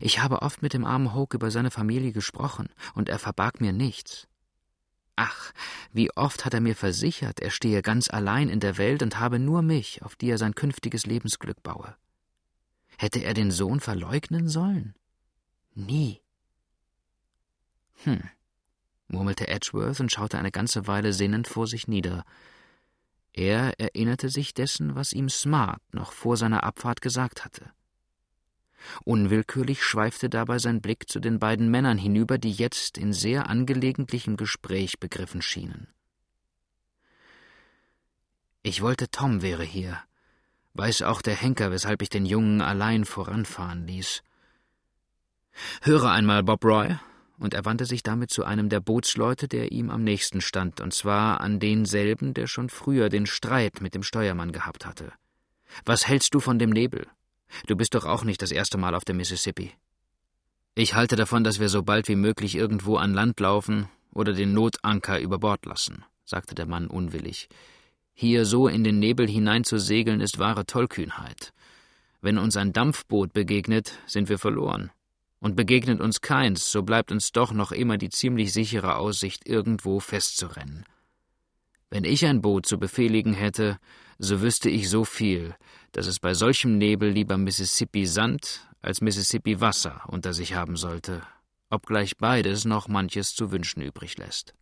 Ich 0.01 0.19
habe 0.19 0.43
oft 0.43 0.63
mit 0.63 0.73
dem 0.73 0.85
armen 0.85 1.15
Hoke 1.15 1.37
über 1.37 1.51
seine 1.51 1.71
Familie 1.71 2.13
gesprochen, 2.13 2.69
und 2.95 3.09
er 3.09 3.19
verbarg 3.19 3.61
mir 3.61 3.73
nichts. 3.73 4.27
Ach, 5.17 5.53
wie 5.93 6.15
oft 6.15 6.45
hat 6.45 6.53
er 6.53 6.61
mir 6.61 6.77
versichert, 6.77 7.41
er 7.41 7.51
stehe 7.51 7.81
ganz 7.81 8.11
allein 8.11 8.51
in 8.51 8.61
der 8.61 8.77
Welt 8.77 9.03
und 9.03 9.19
habe 9.19 9.39
nur 9.39 9.63
mich, 9.63 10.03
auf 10.03 10.15
die 10.15 10.29
er 10.29 10.37
sein 10.37 10.55
künftiges 10.55 11.07
Lebensglück 11.07 11.63
baue. 11.63 11.97
Hätte 12.99 13.21
er 13.21 13.33
den 13.33 13.51
Sohn 13.51 13.81
verleugnen 13.81 14.49
sollen? 14.49 14.95
Nie. 15.75 16.21
Hm, 18.05 18.23
murmelte 19.09 19.49
Edgeworth 19.49 20.01
und 20.01 20.13
schaute 20.13 20.39
eine 20.39 20.51
ganze 20.51 20.87
Weile 20.87 21.15
sinnend 21.15 21.49
vor 21.49 21.67
sich 21.67 21.89
nieder. 21.89 22.25
Er 23.33 23.79
erinnerte 23.81 24.29
sich 24.29 24.53
dessen, 24.55 24.95
was 24.95 25.13
ihm 25.13 25.29
Smart 25.29 25.83
noch 25.93 26.13
vor 26.13 26.37
seiner 26.37 26.65
Abfahrt 26.65 27.01
gesagt 27.01 27.45
hatte. 27.45 27.71
Unwillkürlich 29.05 29.83
schweifte 29.83 30.29
dabei 30.29 30.59
sein 30.59 30.81
Blick 30.81 31.09
zu 31.09 31.21
den 31.21 31.39
beiden 31.39 31.71
Männern 31.71 31.99
hinüber, 31.99 32.39
die 32.39 32.53
jetzt 32.53 32.99
in 32.99 33.13
sehr 33.13 33.49
angelegentlichem 33.49 34.37
Gespräch 34.37 34.99
begriffen 35.01 35.43
schienen. 35.43 35.89
Ich 38.63 38.83
wollte, 38.83 39.11
Tom 39.11 39.43
wäre 39.43 39.65
hier. 39.65 40.01
Weiß 40.75 41.03
auch 41.03 41.23
der 41.23 41.37
Henker, 41.37 41.71
weshalb 41.71 42.03
ich 42.03 42.09
den 42.09 42.27
Jungen 42.27 42.61
allein 42.61 43.05
voranfahren 43.05 43.87
ließ. 43.87 44.23
Höre 45.83 46.11
einmal, 46.11 46.43
Bob 46.43 46.65
Roy, 46.65 46.97
und 47.39 47.55
er 47.55 47.65
wandte 47.65 47.85
sich 47.85 48.03
damit 48.03 48.31
zu 48.31 48.45
einem 48.45 48.69
der 48.69 48.81
Bootsleute, 48.81 49.49
der 49.49 49.73
ihm 49.73 49.91
am 49.91 50.05
nächsten 50.05 50.41
stand, 50.41 50.81
und 50.81 50.93
zwar 50.93 51.41
an 51.41 51.61
denselben, 51.61 52.35
der 52.35 52.47
schon 52.47 52.69
früher 52.69 53.09
den 53.09 53.27
Streit 53.27 53.81
mit 53.81 53.95
dem 53.95 54.03
Steuermann 54.03 54.53
gehabt 54.53 54.85
hatte. 54.85 55.13
Was 55.85 56.07
hältst 56.07 56.35
du 56.35 56.41
von 56.41 56.59
dem 56.59 56.71
Nebel? 56.71 57.07
Du 57.67 57.77
bist 57.77 57.95
doch 57.95 58.05
auch 58.05 58.25
nicht 58.25 58.43
das 58.43 58.51
erste 58.51 58.79
Mal 58.79 58.95
auf 58.95 59.05
dem 59.05 59.17
Mississippi. 59.17 59.73
Ich 60.75 60.95
halte 60.95 61.17
davon, 61.17 61.43
dass 61.43 61.59
wir 61.59 61.69
so 61.69 61.83
bald 61.83 62.09
wie 62.09 62.17
möglich 62.17 62.55
irgendwo 62.55 62.97
an 62.97 63.15
Land 63.15 63.41
laufen 63.41 63.89
oder 64.13 64.33
den 64.33 64.53
Notanker 64.53 65.19
über 65.21 65.39
Bord 65.39 65.65
lassen, 65.65 66.05
sagte 66.25 66.55
der 66.55 66.67
Mann 66.67 66.87
unwillig. 66.87 67.49
Hier 68.13 68.45
so 68.45 68.69
in 68.69 68.85
den 68.85 68.99
Nebel 68.99 69.29
hineinzusegeln 69.29 70.21
ist 70.21 70.39
wahre 70.39 70.67
Tollkühnheit. 70.67 71.53
Wenn 72.21 72.39
uns 72.39 72.57
ein 72.57 72.73
Dampfboot 72.73 73.33
begegnet, 73.33 73.93
sind 74.07 74.29
wir 74.29 74.39
verloren. 74.39 74.91
Und 75.39 75.55
begegnet 75.55 76.01
uns 76.01 76.23
keins, 76.23 76.73
so 76.73 76.83
bleibt 76.83 77.13
uns 77.13 77.31
doch 77.31 77.53
noch 77.53 77.73
immer 77.73 77.99
die 77.99 78.09
ziemlich 78.09 78.53
sichere 78.53 78.97
Aussicht, 78.97 79.47
irgendwo 79.47 80.01
festzurennen. 80.01 80.87
Wenn 81.91 82.05
ich 82.05 82.27
ein 82.27 82.41
Boot 82.41 82.67
zu 82.67 82.79
befehligen 82.79 83.33
hätte, 83.33 83.79
so 84.19 84.41
wüsste 84.41 84.71
ich 84.71 84.89
so 84.89 85.05
viel, 85.05 85.55
dass 85.93 86.07
es 86.07 86.21
bei 86.21 86.35
solchem 86.35 86.79
Nebel 86.79 87.11
lieber 87.11 87.37
Mississippi 87.37 88.07
Sand 88.07 88.69
als 88.83 89.01
Mississippi 89.01 89.61
Wasser 89.61 90.03
unter 90.09 90.33
sich 90.33 90.55
haben 90.55 90.77
sollte, 90.77 91.23
obgleich 91.71 92.17
beides 92.17 92.65
noch 92.65 92.89
manches 92.89 93.35
zu 93.35 93.51
wünschen 93.51 93.83
übrig 93.83 94.17
lässt. 94.19 94.55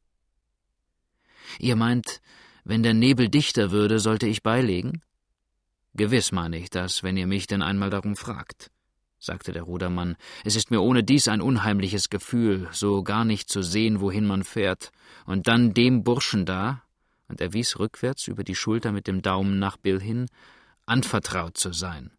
Ihr 1.59 1.77
meint, 1.77 2.21
wenn 2.65 2.83
der 2.83 2.95
Nebel 2.95 3.29
dichter 3.29 3.71
würde, 3.71 3.99
sollte 3.99 4.27
ich 4.27 4.43
beilegen? 4.43 5.03
Gewiss 5.95 6.33
meine 6.33 6.57
ich 6.57 6.71
das, 6.71 7.03
wenn 7.03 7.17
ihr 7.17 7.27
mich 7.27 7.47
denn 7.47 7.63
einmal 7.63 7.91
darum 7.91 8.17
fragt, 8.17 8.71
sagte 9.19 9.53
der 9.53 9.65
Rudermann. 9.65 10.17
Es 10.45 10.57
ist 10.57 10.71
mir 10.71 10.81
ohne 10.81 11.05
dies 11.05 11.29
ein 11.29 11.41
unheimliches 11.41 12.09
Gefühl, 12.09 12.69
so 12.73 13.03
gar 13.03 13.25
nicht 13.25 13.51
zu 13.51 13.63
sehen, 13.63 14.01
wohin 14.01 14.27
man 14.27 14.43
fährt, 14.43 14.91
und 15.27 15.47
dann 15.47 15.75
dem 15.75 16.03
Burschen 16.03 16.47
da, 16.47 16.84
und 17.35 17.41
er 17.41 17.53
wies 17.53 17.81
rückwärts 17.81 18.29
über 18.29 18.45
die 18.45 18.55
Schulter 18.55 18.93
mit 18.93 19.09
dem 19.09 19.21
Daumen 19.21 19.59
nach 19.59 19.77
Bill 19.77 20.01
hin, 20.01 20.27
anvertraut 20.87 21.59
zu 21.59 21.73
sein. 21.73 22.13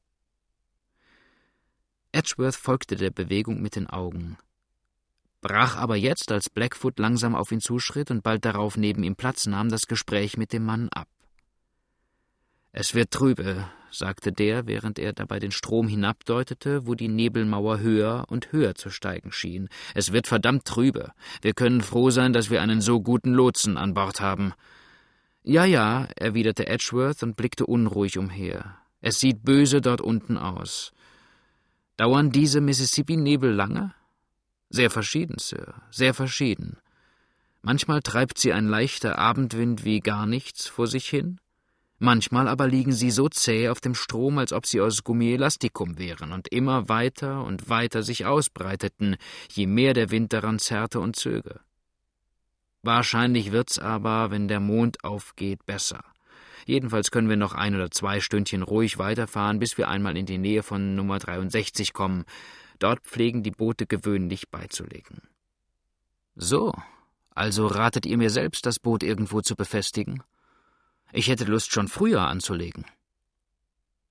Edgeworth 2.12 2.58
folgte 2.58 2.98
der 2.98 3.12
Bewegung 3.12 3.62
mit 3.62 3.78
den 3.78 3.88
Augen, 3.88 4.38
brach 5.40 5.78
aber 5.78 5.96
jetzt, 5.96 6.34
als 6.34 6.50
Blackfoot 6.50 7.00
langsam 7.00 7.34
auf 7.34 7.50
ihn 7.54 7.62
zuschritt 7.62 8.12
und 8.12 8.24
bald 8.24 8.44
darauf 8.44 8.76
neben 8.76 9.04
ihm 9.04 9.16
Platz 9.16 9.46
nahm, 9.46 9.70
das 9.70 9.88
Gespräch 9.88 10.36
mit 10.36 10.52
dem 10.52 10.66
Mann 10.66 10.90
ab. 10.90 11.08
Es 12.74 12.94
wird 12.94 13.12
trübe, 13.12 13.70
sagte 13.90 14.34
der, 14.34 14.68
während 14.68 15.00
er 15.00 15.14
dabei 15.14 15.40
den 15.40 15.52
Strom 15.52 15.88
hinabdeutete, 15.88 16.86
wo 16.88 16.94
die 16.94 17.08
Nebelmauer 17.08 17.80
höher 17.80 18.26
und 18.28 18.52
höher 18.52 18.76
zu 18.76 18.90
steigen 18.90 19.32
schien. 19.32 19.70
Es 19.94 20.12
wird 20.12 20.28
verdammt 20.28 20.66
trübe. 20.66 21.14
Wir 21.42 21.54
können 21.54 21.80
froh 21.80 22.10
sein, 22.10 22.34
dass 22.34 22.50
wir 22.50 22.62
einen 22.62 22.82
so 22.82 23.00
guten 23.00 23.34
Lotsen 23.34 23.78
an 23.78 23.94
Bord 23.94 24.20
haben. 24.20 24.52
Ja, 25.48 25.64
ja, 25.64 26.08
erwiderte 26.16 26.66
Edgeworth 26.66 27.22
und 27.22 27.38
blickte 27.38 27.68
unruhig 27.68 28.18
umher. 28.18 28.78
Es 29.02 29.20
sieht 29.20 29.44
böse 29.44 29.80
dort 29.80 30.02
unten 30.02 30.38
aus. 30.38 30.92
Dauern 31.98 32.32
diese 32.32 32.62
Mississippi-Nebel 32.62 33.54
lange? 33.54 33.94
Sehr 34.70 34.90
verschieden, 34.90 35.38
Sir, 35.38 35.76
sehr 35.92 36.16
verschieden. 36.16 36.78
Manchmal 37.62 38.02
treibt 38.02 38.40
sie 38.40 38.54
ein 38.54 38.68
leichter 38.68 39.20
Abendwind 39.20 39.86
wie 39.86 40.00
gar 40.00 40.26
nichts 40.26 40.66
vor 40.68 40.88
sich 40.88 41.08
hin, 41.08 41.40
Manchmal 41.98 42.50
aber 42.50 42.68
liegen 42.68 42.92
sie 42.92 43.10
so 43.10 43.30
zäh 43.30 43.70
auf 43.70 43.80
dem 43.80 43.96
Strom, 43.96 44.38
als 44.38 44.52
ob 44.52 44.66
sie 44.66 44.82
aus 44.82 45.04
Gummielastikum 45.06 45.98
wären 45.98 46.34
und 46.34 46.50
immer 46.50 46.90
weiter 46.90 47.44
und 47.46 47.70
weiter 47.70 48.04
sich 48.04 48.26
ausbreiteten, 48.26 49.16
je 49.50 49.66
mehr 49.66 49.94
der 49.94 50.12
Wind 50.12 50.34
daran 50.34 50.60
zerrte 50.60 51.00
und 51.00 51.16
zöge. 51.16 51.62
Wahrscheinlich 52.86 53.52
wird's 53.52 53.80
aber, 53.80 54.30
wenn 54.30 54.48
der 54.48 54.60
Mond 54.60 55.04
aufgeht, 55.04 55.66
besser. 55.66 56.04
Jedenfalls 56.68 57.10
können 57.10 57.30
wir 57.30 57.36
noch 57.36 57.54
ein 57.54 57.74
oder 57.74 57.90
zwei 57.90 58.20
Stündchen 58.20 58.62
ruhig 58.62 59.00
weiterfahren, 59.00 59.58
bis 59.58 59.80
wir 59.80 59.88
einmal 59.88 60.16
in 60.16 60.28
die 60.28 60.38
Nähe 60.38 60.62
von 60.62 60.94
Nummer 60.94 61.18
63 61.18 61.94
kommen. 61.94 62.26
Dort 62.78 63.02
pflegen 63.02 63.42
die 63.42 63.50
Boote 63.50 63.88
gewöhnlich 63.88 64.52
beizulegen. 64.52 65.24
So, 66.36 66.76
also 67.32 67.66
ratet 67.66 68.06
ihr 68.06 68.20
mir 68.20 68.30
selbst, 68.30 68.68
das 68.68 68.78
Boot 68.78 69.02
irgendwo 69.02 69.42
zu 69.42 69.56
befestigen? 69.56 70.22
Ich 71.12 71.28
hätte 71.28 71.46
Lust, 71.46 71.72
schon 71.72 71.88
früher 71.88 72.28
anzulegen. 72.28 72.86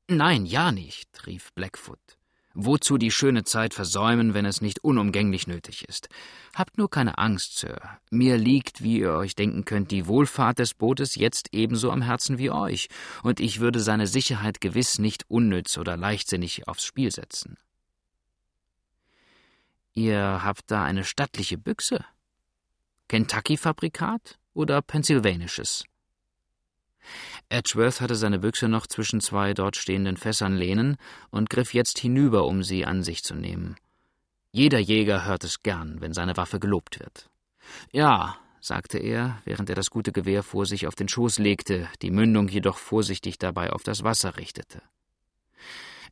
Nein, 0.08 0.46
ja 0.46 0.72
nicht, 0.72 1.28
rief 1.28 1.52
Blackfoot. 1.52 2.18
Wozu 2.56 2.98
die 2.98 3.10
schöne 3.10 3.42
Zeit 3.42 3.74
versäumen, 3.74 4.32
wenn 4.32 4.44
es 4.44 4.60
nicht 4.60 4.84
unumgänglich 4.84 5.48
nötig 5.48 5.88
ist? 5.88 6.08
Habt 6.54 6.78
nur 6.78 6.88
keine 6.88 7.18
Angst, 7.18 7.58
Sir. 7.58 7.98
Mir 8.10 8.38
liegt, 8.38 8.80
wie 8.80 9.00
ihr 9.00 9.12
euch 9.12 9.34
denken 9.34 9.64
könnt, 9.64 9.90
die 9.90 10.06
Wohlfahrt 10.06 10.60
des 10.60 10.72
Bootes 10.72 11.16
jetzt 11.16 11.48
ebenso 11.52 11.90
am 11.90 12.02
Herzen 12.02 12.38
wie 12.38 12.50
euch, 12.50 12.88
und 13.24 13.40
ich 13.40 13.58
würde 13.58 13.80
seine 13.80 14.06
Sicherheit 14.06 14.60
gewiss 14.60 15.00
nicht 15.00 15.24
unnütz 15.28 15.76
oder 15.78 15.96
leichtsinnig 15.96 16.68
aufs 16.68 16.84
Spiel 16.84 17.10
setzen. 17.10 17.58
Ihr 19.92 20.40
habt 20.44 20.70
da 20.70 20.84
eine 20.84 21.02
stattliche 21.02 21.58
Büchse? 21.58 22.04
Kentucky-Fabrikat 23.08 24.38
oder 24.52 24.80
pennsylvanisches? 24.80 25.84
Edgeworth 27.48 28.00
hatte 28.00 28.16
seine 28.16 28.38
Büchse 28.38 28.68
noch 28.68 28.86
zwischen 28.86 29.20
zwei 29.20 29.54
dort 29.54 29.76
stehenden 29.76 30.16
Fässern 30.16 30.56
lehnen 30.56 30.96
und 31.30 31.50
griff 31.50 31.74
jetzt 31.74 31.98
hinüber, 31.98 32.46
um 32.46 32.62
sie 32.62 32.84
an 32.84 33.02
sich 33.02 33.22
zu 33.22 33.34
nehmen. 33.34 33.76
Jeder 34.52 34.78
Jäger 34.78 35.24
hört 35.24 35.44
es 35.44 35.62
gern, 35.62 36.00
wenn 36.00 36.12
seine 36.12 36.36
Waffe 36.36 36.60
gelobt 36.60 37.00
wird. 37.00 37.28
Ja, 37.92 38.36
sagte 38.60 38.98
er, 38.98 39.40
während 39.44 39.68
er 39.68 39.76
das 39.76 39.90
gute 39.90 40.12
Gewehr 40.12 40.42
vor 40.42 40.64
sich 40.64 40.86
auf 40.86 40.94
den 40.94 41.08
Schoß 41.08 41.38
legte, 41.38 41.88
die 42.02 42.10
Mündung 42.10 42.48
jedoch 42.48 42.78
vorsichtig 42.78 43.38
dabei 43.38 43.72
auf 43.72 43.82
das 43.82 44.04
Wasser 44.04 44.36
richtete. 44.36 44.80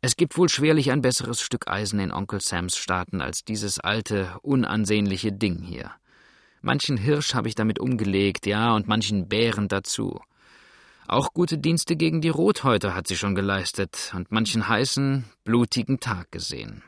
Es 0.01 0.17
gibt 0.17 0.37
wohl 0.37 0.49
schwerlich 0.49 0.91
ein 0.91 1.01
besseres 1.01 1.41
Stück 1.41 1.69
Eisen 1.69 2.01
in 2.01 2.13
Onkel 2.13 2.41
Sams 2.41 2.77
Staaten 2.77 3.21
als 3.21 3.45
dieses 3.45 3.79
alte, 3.79 4.37
unansehnliche 4.43 5.33
Ding 5.33 5.63
hier. 5.63 5.93
Manchen 6.61 6.97
Hirsch 6.97 7.35
habe 7.35 7.49
ich 7.49 7.55
damit 7.55 7.79
umgelegt, 7.79 8.47
ja, 8.47 8.75
und 8.75 8.89
manchen 8.89 9.29
Bären 9.29 9.69
dazu. 9.69 10.21
Auch 11.09 11.33
gute 11.33 11.59
Dienste 11.59 11.97
gegen 11.97 12.21
die 12.21 12.29
Rothäuter 12.29 12.95
hat 12.95 13.07
sie 13.07 13.17
schon 13.17 13.35
geleistet 13.35 14.13
und 14.15 14.31
manchen 14.31 14.69
heißen, 14.69 15.25
blutigen 15.45 16.01
Tag 16.01 16.31
gesehen. 16.33 16.83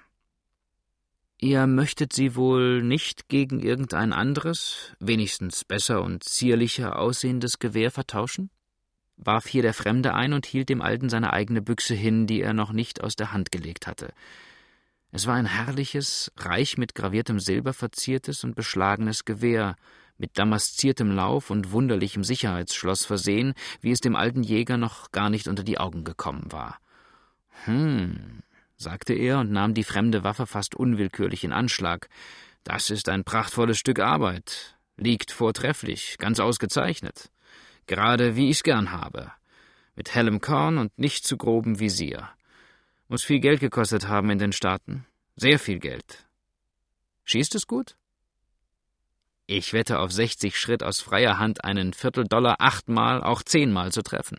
Ihr 1.38 1.66
möchtet 1.66 2.12
sie 2.12 2.36
wohl 2.36 2.82
nicht 2.82 3.28
gegen 3.28 3.60
irgendein 3.60 4.12
anderes, 4.12 4.92
wenigstens 5.00 5.64
besser 5.64 6.02
und 6.02 6.24
zierlicher 6.24 6.98
aussehendes 6.98 7.58
Gewehr 7.58 7.90
vertauschen? 7.90 8.50
warf 9.16 9.46
hier 9.46 9.62
der 9.62 9.74
Fremde 9.74 10.14
ein 10.14 10.32
und 10.32 10.46
hielt 10.46 10.68
dem 10.68 10.82
Alten 10.82 11.08
seine 11.08 11.32
eigene 11.32 11.62
Büchse 11.62 11.94
hin, 11.94 12.26
die 12.26 12.40
er 12.40 12.52
noch 12.52 12.72
nicht 12.72 13.02
aus 13.02 13.16
der 13.16 13.32
Hand 13.32 13.52
gelegt 13.52 13.86
hatte. 13.86 14.12
Es 15.12 15.26
war 15.26 15.34
ein 15.34 15.46
herrliches, 15.46 16.32
reich 16.36 16.76
mit 16.76 16.94
graviertem 16.94 17.38
Silber 17.38 17.72
verziertes 17.72 18.42
und 18.42 18.56
beschlagenes 18.56 19.24
Gewehr, 19.24 19.76
mit 20.18 20.38
damasziertem 20.38 21.10
Lauf 21.10 21.50
und 21.50 21.72
wunderlichem 21.72 22.24
Sicherheitsschloss 22.24 23.04
versehen, 23.04 23.54
wie 23.80 23.90
es 23.90 24.00
dem 24.00 24.16
alten 24.16 24.42
Jäger 24.42 24.76
noch 24.76 25.12
gar 25.12 25.30
nicht 25.30 25.48
unter 25.48 25.64
die 25.64 25.78
Augen 25.78 26.04
gekommen 26.04 26.50
war. 26.50 26.78
Hm, 27.64 28.42
sagte 28.76 29.14
er 29.14 29.40
und 29.40 29.50
nahm 29.50 29.74
die 29.74 29.84
fremde 29.84 30.24
Waffe 30.24 30.46
fast 30.46 30.74
unwillkürlich 30.74 31.44
in 31.44 31.52
Anschlag. 31.52 32.08
Das 32.62 32.90
ist 32.90 33.08
ein 33.08 33.24
prachtvolles 33.24 33.78
Stück 33.78 33.98
Arbeit. 34.00 34.76
Liegt 34.96 35.32
vortrefflich, 35.32 36.16
ganz 36.18 36.40
ausgezeichnet. 36.40 37.30
Gerade 37.86 38.36
wie 38.36 38.48
ich's 38.48 38.62
gern 38.62 38.92
habe. 38.92 39.32
Mit 39.96 40.14
hellem 40.14 40.40
Korn 40.40 40.78
und 40.78 40.96
nicht 40.98 41.26
zu 41.26 41.36
grobem 41.36 41.80
Visier. 41.80 42.30
Muss 43.08 43.24
viel 43.24 43.40
Geld 43.40 43.60
gekostet 43.60 44.08
haben 44.08 44.30
in 44.30 44.38
den 44.38 44.52
Staaten. 44.52 45.06
Sehr 45.36 45.58
viel 45.58 45.78
Geld. 45.78 46.26
Schießt 47.24 47.54
es 47.54 47.66
gut? 47.66 47.96
Ich 49.46 49.72
wette 49.72 49.98
auf 49.98 50.10
60 50.10 50.58
Schritt 50.58 50.82
aus 50.82 51.00
freier 51.00 51.38
Hand 51.38 51.64
einen 51.64 51.92
Vierteldollar 51.92 52.56
achtmal, 52.60 53.22
auch 53.22 53.42
zehnmal 53.42 53.92
zu 53.92 54.02
treffen. 54.02 54.38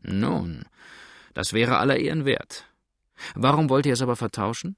Nun, 0.00 0.64
das 1.34 1.52
wäre 1.52 1.78
aller 1.78 1.98
Ehren 1.98 2.24
wert. 2.24 2.64
Warum 3.34 3.68
wollt 3.68 3.86
ihr 3.86 3.92
es 3.92 4.02
aber 4.02 4.16
vertauschen? 4.16 4.76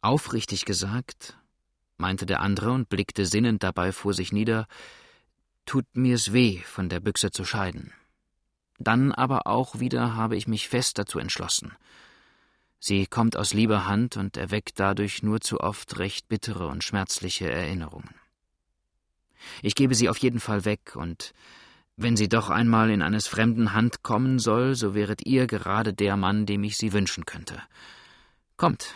Aufrichtig 0.00 0.64
gesagt, 0.64 1.36
meinte 1.98 2.24
der 2.24 2.40
andere 2.40 2.72
und 2.72 2.88
blickte 2.88 3.26
sinnend 3.26 3.62
dabei 3.62 3.92
vor 3.92 4.14
sich 4.14 4.32
nieder, 4.32 4.66
tut 5.66 5.84
mir's 5.92 6.32
weh, 6.32 6.60
von 6.60 6.88
der 6.88 7.00
Büchse 7.00 7.30
zu 7.30 7.44
scheiden. 7.44 7.92
Dann 8.78 9.12
aber 9.12 9.46
auch 9.46 9.80
wieder 9.80 10.14
habe 10.14 10.36
ich 10.36 10.48
mich 10.48 10.68
fest 10.68 10.98
dazu 10.98 11.18
entschlossen. 11.18 11.76
Sie 12.80 13.06
kommt 13.06 13.36
aus 13.36 13.54
lieber 13.54 13.86
Hand 13.86 14.16
und 14.16 14.36
erweckt 14.36 14.78
dadurch 14.78 15.22
nur 15.22 15.40
zu 15.40 15.60
oft 15.60 15.98
recht 15.98 16.28
bittere 16.28 16.68
und 16.68 16.84
schmerzliche 16.84 17.50
Erinnerungen. 17.50 18.14
Ich 19.62 19.74
gebe 19.74 19.94
sie 19.94 20.08
auf 20.08 20.18
jeden 20.18 20.40
Fall 20.40 20.64
weg, 20.64 20.94
und 20.94 21.32
wenn 21.96 22.16
sie 22.16 22.28
doch 22.28 22.50
einmal 22.50 22.90
in 22.90 23.02
eines 23.02 23.26
fremden 23.26 23.72
Hand 23.72 24.02
kommen 24.02 24.38
soll, 24.38 24.74
so 24.74 24.94
wäret 24.94 25.26
ihr 25.26 25.46
gerade 25.46 25.92
der 25.92 26.16
Mann, 26.16 26.46
dem 26.46 26.62
ich 26.62 26.76
sie 26.76 26.92
wünschen 26.92 27.24
könnte. 27.24 27.60
Kommt, 28.56 28.94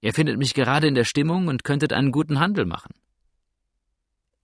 ihr 0.00 0.12
findet 0.12 0.38
mich 0.38 0.54
gerade 0.54 0.86
in 0.86 0.94
der 0.94 1.04
Stimmung 1.04 1.48
und 1.48 1.64
könntet 1.64 1.92
einen 1.92 2.12
guten 2.12 2.40
Handel 2.40 2.66
machen. 2.66 2.94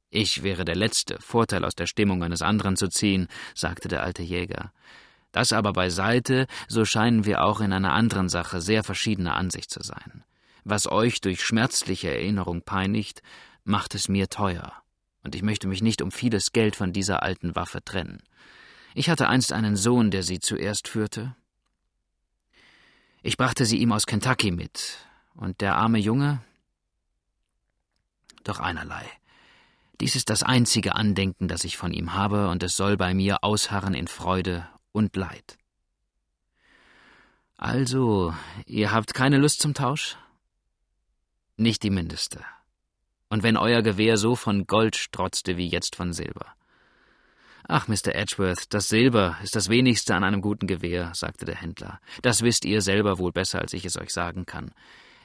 Ich 0.08 0.42
wäre 0.42 0.64
der 0.64 0.74
Letzte, 0.74 1.18
Vorteil 1.20 1.64
aus 1.64 1.74
der 1.74 1.86
Stimmung 1.86 2.22
eines 2.24 2.42
anderen 2.42 2.76
zu 2.76 2.88
ziehen, 2.88 3.28
sagte 3.54 3.88
der 3.88 4.02
alte 4.02 4.22
Jäger. 4.22 4.72
Das 5.32 5.52
aber 5.52 5.72
beiseite, 5.72 6.46
so 6.68 6.84
scheinen 6.84 7.24
wir 7.24 7.44
auch 7.44 7.60
in 7.60 7.72
einer 7.72 7.92
anderen 7.92 8.28
Sache 8.28 8.60
sehr 8.60 8.82
verschiedener 8.82 9.36
Ansicht 9.36 9.70
zu 9.70 9.82
sein. 9.82 10.24
Was 10.64 10.90
euch 10.90 11.20
durch 11.20 11.44
schmerzliche 11.44 12.10
Erinnerung 12.10 12.62
peinigt, 12.62 13.22
macht 13.64 13.94
es 13.94 14.08
mir 14.08 14.28
teuer, 14.28 14.72
und 15.22 15.34
ich 15.34 15.42
möchte 15.42 15.68
mich 15.68 15.82
nicht 15.82 16.02
um 16.02 16.10
vieles 16.10 16.52
Geld 16.52 16.76
von 16.76 16.92
dieser 16.92 17.22
alten 17.22 17.54
Waffe 17.54 17.82
trennen. 17.84 18.22
Ich 18.94 19.08
hatte 19.08 19.28
einst 19.28 19.52
einen 19.52 19.76
Sohn, 19.76 20.10
der 20.10 20.22
sie 20.22 20.40
zuerst 20.40 20.88
führte. 20.88 21.36
Ich 23.22 23.36
brachte 23.36 23.64
sie 23.66 23.78
ihm 23.78 23.92
aus 23.92 24.06
Kentucky 24.06 24.50
mit, 24.50 24.98
und 25.34 25.60
der 25.60 25.76
arme 25.76 25.98
Junge? 25.98 26.42
Doch 28.42 28.58
einerlei. 28.58 29.04
Dies 30.00 30.16
ist 30.16 30.30
das 30.30 30.42
einzige 30.42 30.96
Andenken, 30.96 31.46
das 31.46 31.62
ich 31.64 31.76
von 31.76 31.92
ihm 31.92 32.14
habe, 32.14 32.48
und 32.48 32.62
es 32.62 32.76
soll 32.76 32.96
bei 32.96 33.14
mir 33.14 33.44
ausharren 33.44 33.94
in 33.94 34.08
Freude 34.08 34.66
und 34.92 35.16
Leid. 35.16 35.58
Also, 37.56 38.34
ihr 38.66 38.92
habt 38.92 39.14
keine 39.14 39.36
Lust 39.36 39.60
zum 39.60 39.74
Tausch? 39.74 40.16
Nicht 41.56 41.82
die 41.82 41.90
mindeste. 41.90 42.44
Und 43.28 43.42
wenn 43.42 43.56
euer 43.56 43.82
Gewehr 43.82 44.16
so 44.16 44.34
von 44.34 44.66
Gold 44.66 44.96
strotzte 44.96 45.56
wie 45.56 45.68
jetzt 45.68 45.94
von 45.94 46.12
Silber. 46.12 46.54
Ach, 47.68 47.86
Mr. 47.86 48.14
Edgeworth, 48.14 48.72
das 48.72 48.88
Silber 48.88 49.36
ist 49.42 49.54
das 49.54 49.68
wenigste 49.68 50.14
an 50.14 50.24
einem 50.24 50.40
guten 50.40 50.66
Gewehr, 50.66 51.12
sagte 51.14 51.44
der 51.44 51.54
Händler. 51.54 52.00
Das 52.22 52.42
wisst 52.42 52.64
ihr 52.64 52.80
selber 52.80 53.18
wohl 53.18 53.30
besser, 53.30 53.60
als 53.60 53.74
ich 53.74 53.84
es 53.84 53.98
euch 53.98 54.10
sagen 54.10 54.46
kann. 54.46 54.72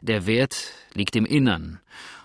Der 0.01 0.27
Wert 0.27 0.73
liegt 0.93 1.15
im 1.15 1.25
Innern, 1.25 1.79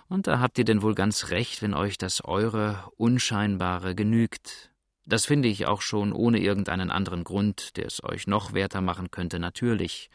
und 0.09 0.27
da 0.27 0.39
habt 0.39 0.57
ihr 0.57 0.65
denn 0.65 0.81
wohl 0.81 0.93
ganz 0.93 1.29
recht, 1.29 1.61
wenn 1.61 1.73
euch 1.73 1.97
das 1.97 2.23
eure 2.25 2.91
Unscheinbare 2.97 3.95
genügt, 3.95 4.70
das 5.05 5.25
finde 5.25 5.47
ich 5.47 5.65
auch 5.65 5.81
schon 5.81 6.13
ohne 6.13 6.39
irgendeinen 6.39 6.91
anderen 6.91 7.23
Grund, 7.23 7.77
der 7.77 7.85
es 7.85 8.03
euch 8.03 8.27
noch 8.27 8.53
werter 8.53 8.81
machen 8.81 9.11
könnte, 9.11 9.39
natürlich. 9.39 10.09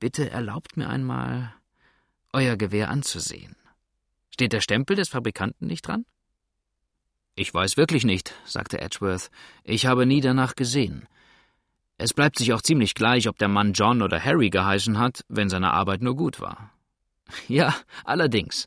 Bitte 0.00 0.30
erlaubt 0.30 0.76
mir 0.76 0.88
einmal, 0.88 1.54
euer 2.32 2.56
Gewehr 2.56 2.90
anzusehen. 2.90 3.56
Steht 4.30 4.52
der 4.52 4.60
Stempel 4.60 4.96
des 4.96 5.08
Fabrikanten 5.08 5.66
nicht 5.66 5.86
dran? 5.86 6.04
Ich 7.36 7.52
weiß 7.52 7.76
wirklich 7.76 8.04
nicht, 8.04 8.34
sagte 8.44 8.80
Edgeworth. 8.80 9.30
Ich 9.62 9.86
habe 9.86 10.06
nie 10.06 10.20
danach 10.20 10.54
gesehen. 10.54 11.06
Es 11.98 12.12
bleibt 12.12 12.38
sich 12.38 12.52
auch 12.52 12.62
ziemlich 12.62 12.94
gleich, 12.94 13.28
ob 13.28 13.38
der 13.38 13.48
Mann 13.48 13.72
John 13.72 14.02
oder 14.02 14.22
Harry 14.22 14.50
geheißen 14.50 14.98
hat, 14.98 15.24
wenn 15.28 15.48
seine 15.48 15.72
Arbeit 15.72 16.02
nur 16.02 16.16
gut 16.16 16.40
war. 16.40 16.70
Ja, 17.48 17.74
allerdings. 18.04 18.66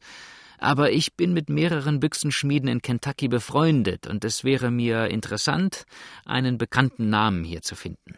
Aber 0.58 0.92
ich 0.92 1.16
bin 1.16 1.34
mit 1.34 1.50
mehreren 1.50 2.00
Büchsenschmieden 2.00 2.68
in 2.68 2.82
Kentucky 2.82 3.28
befreundet, 3.28 4.08
und 4.08 4.26
es 4.26 4.44
wäre 4.44 4.72
mir 4.72 5.08
interessant, 5.08 5.86
einen 6.26 6.58
bekannten 6.58 7.10
Namen 7.10 7.44
hier 7.44 7.62
zu 7.62 7.76
finden. 7.76 8.16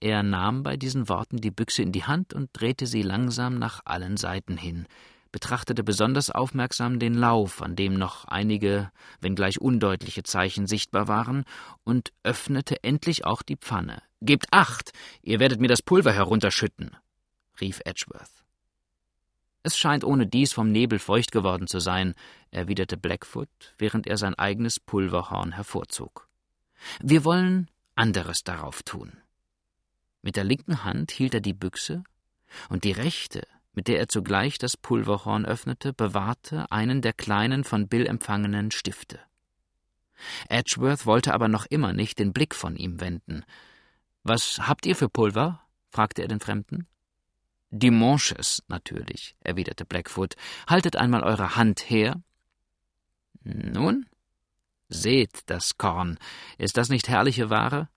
Er 0.00 0.24
nahm 0.24 0.64
bei 0.64 0.76
diesen 0.76 1.08
Worten 1.08 1.36
die 1.36 1.52
Büchse 1.52 1.82
in 1.82 1.92
die 1.92 2.02
Hand 2.02 2.34
und 2.34 2.50
drehte 2.52 2.86
sie 2.86 3.02
langsam 3.02 3.54
nach 3.54 3.82
allen 3.84 4.16
Seiten 4.16 4.56
hin, 4.56 4.86
betrachtete 5.30 5.84
besonders 5.84 6.28
aufmerksam 6.28 6.98
den 6.98 7.14
Lauf, 7.14 7.62
an 7.62 7.76
dem 7.76 7.94
noch 7.94 8.24
einige, 8.24 8.90
wenngleich 9.20 9.60
undeutliche 9.60 10.24
Zeichen 10.24 10.66
sichtbar 10.66 11.06
waren, 11.06 11.44
und 11.84 12.12
öffnete 12.24 12.82
endlich 12.82 13.24
auch 13.24 13.42
die 13.42 13.56
Pfanne. 13.56 14.02
Gebt 14.20 14.46
acht, 14.50 14.92
ihr 15.22 15.38
werdet 15.38 15.60
mir 15.60 15.68
das 15.68 15.82
Pulver 15.82 16.12
herunterschütten, 16.12 16.96
rief 17.60 17.80
Edgeworth. 17.84 18.41
Es 19.62 19.78
scheint 19.78 20.04
ohne 20.04 20.26
dies 20.26 20.52
vom 20.52 20.72
Nebel 20.72 20.98
feucht 20.98 21.30
geworden 21.30 21.66
zu 21.66 21.78
sein, 21.78 22.14
erwiderte 22.50 22.96
Blackfoot, 22.96 23.48
während 23.78 24.06
er 24.06 24.16
sein 24.16 24.34
eigenes 24.34 24.80
Pulverhorn 24.80 25.52
hervorzog. 25.52 26.28
Wir 27.00 27.24
wollen 27.24 27.70
anderes 27.94 28.42
darauf 28.42 28.82
tun. 28.82 29.12
Mit 30.22 30.36
der 30.36 30.44
linken 30.44 30.84
Hand 30.84 31.12
hielt 31.12 31.34
er 31.34 31.40
die 31.40 31.52
Büchse, 31.52 32.02
und 32.68 32.84
die 32.84 32.92
rechte, 32.92 33.46
mit 33.72 33.88
der 33.88 33.98
er 33.98 34.08
zugleich 34.08 34.58
das 34.58 34.76
Pulverhorn 34.76 35.46
öffnete, 35.46 35.92
bewahrte 35.92 36.70
einen 36.70 37.00
der 37.00 37.12
kleinen 37.12 37.64
von 37.64 37.88
Bill 37.88 38.06
empfangenen 38.06 38.70
Stifte. 38.70 39.20
Edgeworth 40.48 41.06
wollte 41.06 41.34
aber 41.34 41.48
noch 41.48 41.66
immer 41.66 41.92
nicht 41.92 42.18
den 42.18 42.32
Blick 42.32 42.54
von 42.54 42.76
ihm 42.76 43.00
wenden. 43.00 43.44
Was 44.22 44.58
habt 44.68 44.86
ihr 44.86 44.96
für 44.96 45.08
Pulver? 45.08 45.60
fragte 45.88 46.22
er 46.22 46.28
den 46.28 46.40
Fremden. 46.40 46.86
Dimanches, 47.74 48.62
natürlich, 48.68 49.34
erwiderte 49.40 49.86
Blackfoot. 49.86 50.36
Haltet 50.68 50.94
einmal 50.96 51.22
eure 51.22 51.56
Hand 51.56 51.88
her. 51.88 52.22
Nun? 53.44 54.06
Seht 54.90 55.40
das 55.46 55.78
Korn. 55.78 56.18
Ist 56.58 56.76
das 56.76 56.90
nicht 56.90 57.08
herrliche 57.08 57.48
Ware? 57.48 57.88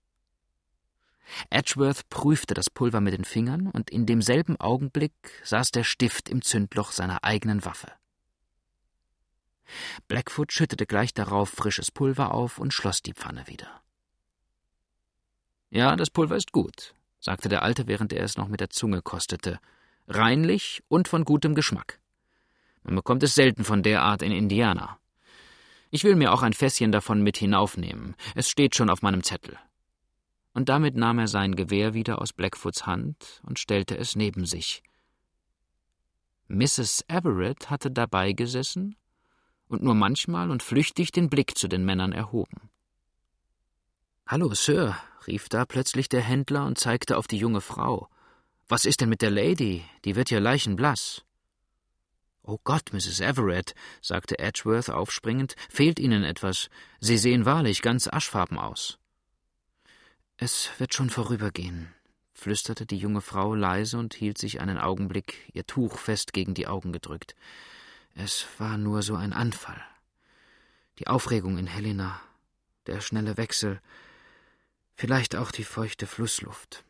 Edgeworth 1.50 2.08
prüfte 2.08 2.54
das 2.54 2.70
Pulver 2.70 3.02
mit 3.02 3.12
den 3.12 3.26
Fingern, 3.26 3.68
und 3.68 3.90
in 3.90 4.06
demselben 4.06 4.58
Augenblick 4.58 5.12
saß 5.44 5.72
der 5.72 5.84
Stift 5.84 6.30
im 6.30 6.40
Zündloch 6.40 6.90
seiner 6.90 7.22
eigenen 7.22 7.66
Waffe. 7.66 7.92
Blackfoot 10.08 10.52
schüttete 10.52 10.86
gleich 10.86 11.12
darauf 11.12 11.50
frisches 11.50 11.90
Pulver 11.90 12.32
auf 12.32 12.58
und 12.58 12.72
schloss 12.72 13.02
die 13.02 13.12
Pfanne 13.12 13.46
wieder. 13.46 13.82
Ja, 15.68 15.96
das 15.96 16.08
Pulver 16.08 16.36
ist 16.36 16.52
gut, 16.52 16.94
sagte 17.26 17.50
der 17.50 17.62
Alte, 17.62 17.86
während 17.86 18.12
er 18.12 18.24
es 18.24 18.38
noch 18.38 18.48
mit 18.48 18.60
der 18.60 18.70
Zunge 18.70 19.02
kostete. 19.02 19.60
Reinlich 20.08 20.82
und 20.88 21.08
von 21.08 21.24
gutem 21.24 21.54
Geschmack. 21.54 22.00
Man 22.82 22.94
bekommt 22.94 23.22
es 23.22 23.34
selten 23.34 23.64
von 23.64 23.82
der 23.82 24.02
Art 24.02 24.22
in 24.22 24.32
Indiana. 24.32 24.98
Ich 25.90 26.04
will 26.04 26.16
mir 26.16 26.32
auch 26.32 26.42
ein 26.42 26.54
Fässchen 26.54 26.92
davon 26.92 27.22
mit 27.22 27.36
hinaufnehmen. 27.36 28.16
Es 28.34 28.48
steht 28.48 28.74
schon 28.74 28.90
auf 28.90 29.02
meinem 29.02 29.22
Zettel 29.22 29.58
und 30.56 30.70
damit 30.70 30.96
nahm 30.96 31.18
er 31.18 31.28
sein 31.28 31.54
Gewehr 31.54 31.92
wieder 31.92 32.22
aus 32.22 32.32
Blackfoots 32.32 32.86
Hand 32.86 33.42
und 33.46 33.58
stellte 33.58 33.98
es 33.98 34.16
neben 34.16 34.46
sich. 34.46 34.82
Mrs. 36.48 37.04
Everett 37.08 37.68
hatte 37.68 37.90
dabei 37.90 38.32
gesessen 38.32 38.96
und 39.68 39.82
nur 39.82 39.94
manchmal 39.94 40.50
und 40.50 40.62
flüchtig 40.62 41.12
den 41.12 41.28
Blick 41.28 41.58
zu 41.58 41.68
den 41.68 41.84
Männern 41.84 42.12
erhoben. 42.12 42.70
Hallo, 44.28 44.52
Sir, 44.54 44.98
rief 45.28 45.48
da 45.48 45.64
plötzlich 45.64 46.08
der 46.08 46.20
Händler 46.20 46.66
und 46.66 46.80
zeigte 46.80 47.16
auf 47.16 47.28
die 47.28 47.38
junge 47.38 47.60
Frau. 47.60 48.08
Was 48.66 48.84
ist 48.84 49.00
denn 49.00 49.08
mit 49.08 49.22
der 49.22 49.30
Lady? 49.30 49.84
Die 50.04 50.16
wird 50.16 50.32
ja 50.32 50.40
leichenblass. 50.40 51.22
Oh 52.42 52.58
Gott, 52.64 52.92
Mrs. 52.92 53.20
Everett, 53.20 53.76
sagte 54.02 54.40
Edgeworth 54.40 54.90
aufspringend, 54.90 55.54
fehlt 55.70 56.00
Ihnen 56.00 56.24
etwas. 56.24 56.70
Sie 56.98 57.18
sehen 57.18 57.44
wahrlich 57.44 57.82
ganz 57.82 58.08
aschfarben 58.08 58.58
aus. 58.58 58.98
Es 60.38 60.70
wird 60.78 60.92
schon 60.92 61.08
vorübergehen, 61.10 61.94
flüsterte 62.34 62.84
die 62.84 62.98
junge 62.98 63.20
Frau 63.20 63.54
leise 63.54 63.96
und 63.96 64.12
hielt 64.12 64.38
sich 64.38 64.60
einen 64.60 64.78
Augenblick, 64.78 65.48
ihr 65.52 65.68
Tuch 65.68 65.98
fest 65.98 66.32
gegen 66.32 66.54
die 66.54 66.66
Augen 66.66 66.90
gedrückt. 66.90 67.36
Es 68.16 68.44
war 68.58 68.76
nur 68.76 69.02
so 69.02 69.14
ein 69.14 69.32
Anfall. 69.32 69.80
Die 70.98 71.06
Aufregung 71.06 71.58
in 71.58 71.68
Helena, 71.68 72.20
der 72.88 73.00
schnelle 73.00 73.36
Wechsel, 73.36 73.80
vielleicht 74.96 75.36
auch 75.36 75.52
die 75.52 75.64
feuchte 75.64 76.06
Flussluft. 76.06 76.84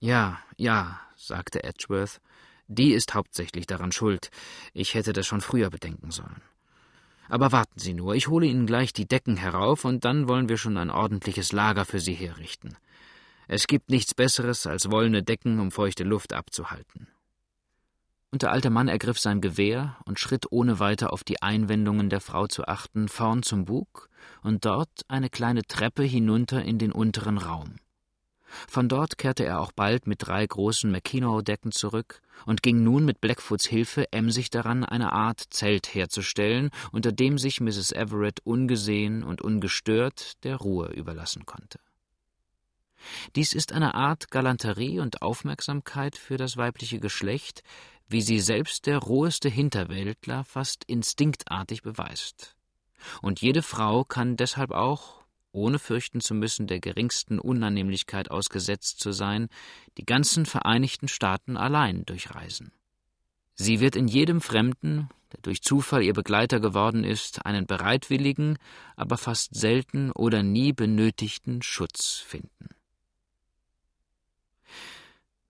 Ja, 0.00 0.40
ja, 0.56 1.00
sagte 1.16 1.62
Edgeworth, 1.62 2.20
die 2.66 2.92
ist 2.92 3.14
hauptsächlich 3.14 3.66
daran 3.66 3.92
schuld. 3.92 4.30
Ich 4.72 4.94
hätte 4.94 5.12
das 5.12 5.26
schon 5.26 5.40
früher 5.40 5.70
bedenken 5.70 6.10
sollen. 6.10 6.42
Aber 7.28 7.52
warten 7.52 7.78
Sie 7.78 7.94
nur, 7.94 8.14
ich 8.14 8.28
hole 8.28 8.46
Ihnen 8.46 8.66
gleich 8.66 8.92
die 8.92 9.06
Decken 9.06 9.36
herauf, 9.36 9.84
und 9.84 10.04
dann 10.04 10.26
wollen 10.26 10.48
wir 10.48 10.56
schon 10.56 10.76
ein 10.76 10.90
ordentliches 10.90 11.52
Lager 11.52 11.84
für 11.84 12.00
Sie 12.00 12.14
herrichten. 12.14 12.76
Es 13.46 13.66
gibt 13.66 13.90
nichts 13.90 14.14
Besseres 14.14 14.66
als 14.66 14.90
wollene 14.90 15.22
Decken, 15.22 15.60
um 15.60 15.70
feuchte 15.70 16.04
Luft 16.04 16.32
abzuhalten. 16.32 17.08
Und 18.32 18.42
der 18.42 18.52
alte 18.52 18.70
Mann 18.70 18.86
ergriff 18.86 19.18
sein 19.18 19.40
Gewehr 19.40 19.96
und 20.04 20.20
schritt 20.20 20.46
ohne 20.50 20.78
weiter 20.78 21.12
auf 21.12 21.24
die 21.24 21.42
Einwendungen 21.42 22.10
der 22.10 22.20
Frau 22.20 22.46
zu 22.46 22.66
achten, 22.68 23.08
vorn 23.08 23.42
zum 23.42 23.64
Bug 23.64 24.08
und 24.42 24.64
dort 24.64 25.04
eine 25.08 25.28
kleine 25.28 25.62
Treppe 25.62 26.04
hinunter 26.04 26.62
in 26.62 26.78
den 26.78 26.92
unteren 26.92 27.38
Raum. 27.38 27.76
Von 28.68 28.88
dort 28.88 29.18
kehrte 29.18 29.44
er 29.44 29.60
auch 29.60 29.72
bald 29.72 30.06
mit 30.06 30.26
drei 30.26 30.46
großen 30.46 30.90
Mackinaw-Decken 30.90 31.72
zurück 31.72 32.20
und 32.46 32.62
ging 32.62 32.82
nun 32.82 33.04
mit 33.04 33.20
Blackfoots 33.20 33.66
Hilfe 33.66 34.12
emsig 34.12 34.50
daran, 34.50 34.84
eine 34.84 35.12
Art 35.12 35.40
Zelt 35.50 35.94
herzustellen, 35.94 36.70
unter 36.92 37.12
dem 37.12 37.38
sich 37.38 37.60
Mrs. 37.60 37.92
Everett 37.92 38.40
ungesehen 38.44 39.22
und 39.22 39.40
ungestört 39.40 40.42
der 40.44 40.56
Ruhe 40.56 40.88
überlassen 40.88 41.46
konnte. 41.46 41.78
Dies 43.36 43.52
ist 43.52 43.72
eine 43.72 43.94
Art 43.94 44.30
Galanterie 44.30 45.00
und 45.00 45.22
Aufmerksamkeit 45.22 46.16
für 46.16 46.36
das 46.36 46.56
weibliche 46.56 47.00
Geschlecht, 47.00 47.62
wie 48.08 48.22
sie 48.22 48.40
selbst 48.40 48.86
der 48.86 48.98
roheste 48.98 49.48
Hinterwäldler 49.48 50.44
fast 50.44 50.84
instinktartig 50.84 51.82
beweist. 51.82 52.56
Und 53.22 53.40
jede 53.40 53.62
Frau 53.62 54.04
kann 54.04 54.36
deshalb 54.36 54.72
auch, 54.72 55.20
ohne 55.52 55.78
fürchten 55.78 56.20
zu 56.20 56.34
müssen, 56.34 56.66
der 56.66 56.80
geringsten 56.80 57.38
Unannehmlichkeit 57.38 58.30
ausgesetzt 58.30 59.00
zu 59.00 59.12
sein, 59.12 59.48
die 59.98 60.04
ganzen 60.04 60.46
Vereinigten 60.46 61.08
Staaten 61.08 61.56
allein 61.56 62.04
durchreisen. 62.04 62.72
Sie 63.54 63.80
wird 63.80 63.96
in 63.96 64.08
jedem 64.08 64.40
Fremden, 64.40 65.08
der 65.32 65.40
durch 65.42 65.62
Zufall 65.62 66.02
ihr 66.02 66.14
Begleiter 66.14 66.60
geworden 66.60 67.04
ist, 67.04 67.44
einen 67.46 67.66
bereitwilligen, 67.66 68.58
aber 68.96 69.16
fast 69.18 69.54
selten 69.54 70.10
oder 70.12 70.42
nie 70.42 70.72
benötigten 70.72 71.62
Schutz 71.62 72.16
finden. 72.16 72.68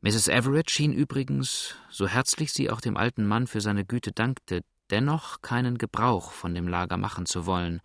Mrs. 0.02 0.28
Everett 0.28 0.70
schien 0.70 0.94
übrigens, 0.94 1.74
so 1.90 2.08
herzlich 2.08 2.54
sie 2.54 2.70
auch 2.70 2.80
dem 2.80 2.96
alten 2.96 3.26
Mann 3.26 3.46
für 3.46 3.60
seine 3.60 3.84
Güte 3.84 4.12
dankte, 4.12 4.62
dennoch 4.88 5.42
keinen 5.42 5.76
Gebrauch 5.76 6.32
von 6.32 6.54
dem 6.54 6.66
Lager 6.68 6.96
machen 6.96 7.26
zu 7.26 7.44
wollen, 7.44 7.82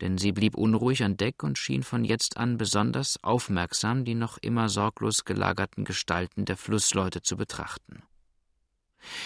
denn 0.00 0.16
sie 0.16 0.32
blieb 0.32 0.56
unruhig 0.56 1.04
an 1.04 1.18
Deck 1.18 1.42
und 1.42 1.58
schien 1.58 1.82
von 1.82 2.04
jetzt 2.04 2.38
an 2.38 2.56
besonders 2.56 3.22
aufmerksam 3.22 4.06
die 4.06 4.14
noch 4.14 4.38
immer 4.38 4.70
sorglos 4.70 5.26
gelagerten 5.26 5.84
Gestalten 5.84 6.46
der 6.46 6.56
Flussleute 6.56 7.20
zu 7.20 7.36
betrachten. 7.36 8.02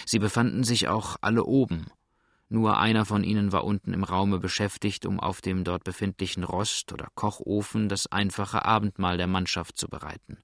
Sie 0.05 0.19
befanden 0.19 0.65
sich 0.65 0.89
auch 0.89 1.15
alle 1.21 1.45
oben, 1.45 1.85
nur 2.49 2.77
einer 2.77 3.05
von 3.05 3.23
ihnen 3.23 3.53
war 3.53 3.63
unten 3.63 3.93
im 3.93 4.03
Raume 4.03 4.39
beschäftigt, 4.39 5.05
um 5.05 5.21
auf 5.21 5.39
dem 5.39 5.63
dort 5.63 5.85
befindlichen 5.85 6.43
Rost 6.43 6.91
oder 6.91 7.07
Kochofen 7.15 7.87
das 7.87 8.07
einfache 8.07 8.65
Abendmahl 8.65 9.15
der 9.15 9.27
Mannschaft 9.27 9.77
zu 9.77 9.87
bereiten. 9.87 10.37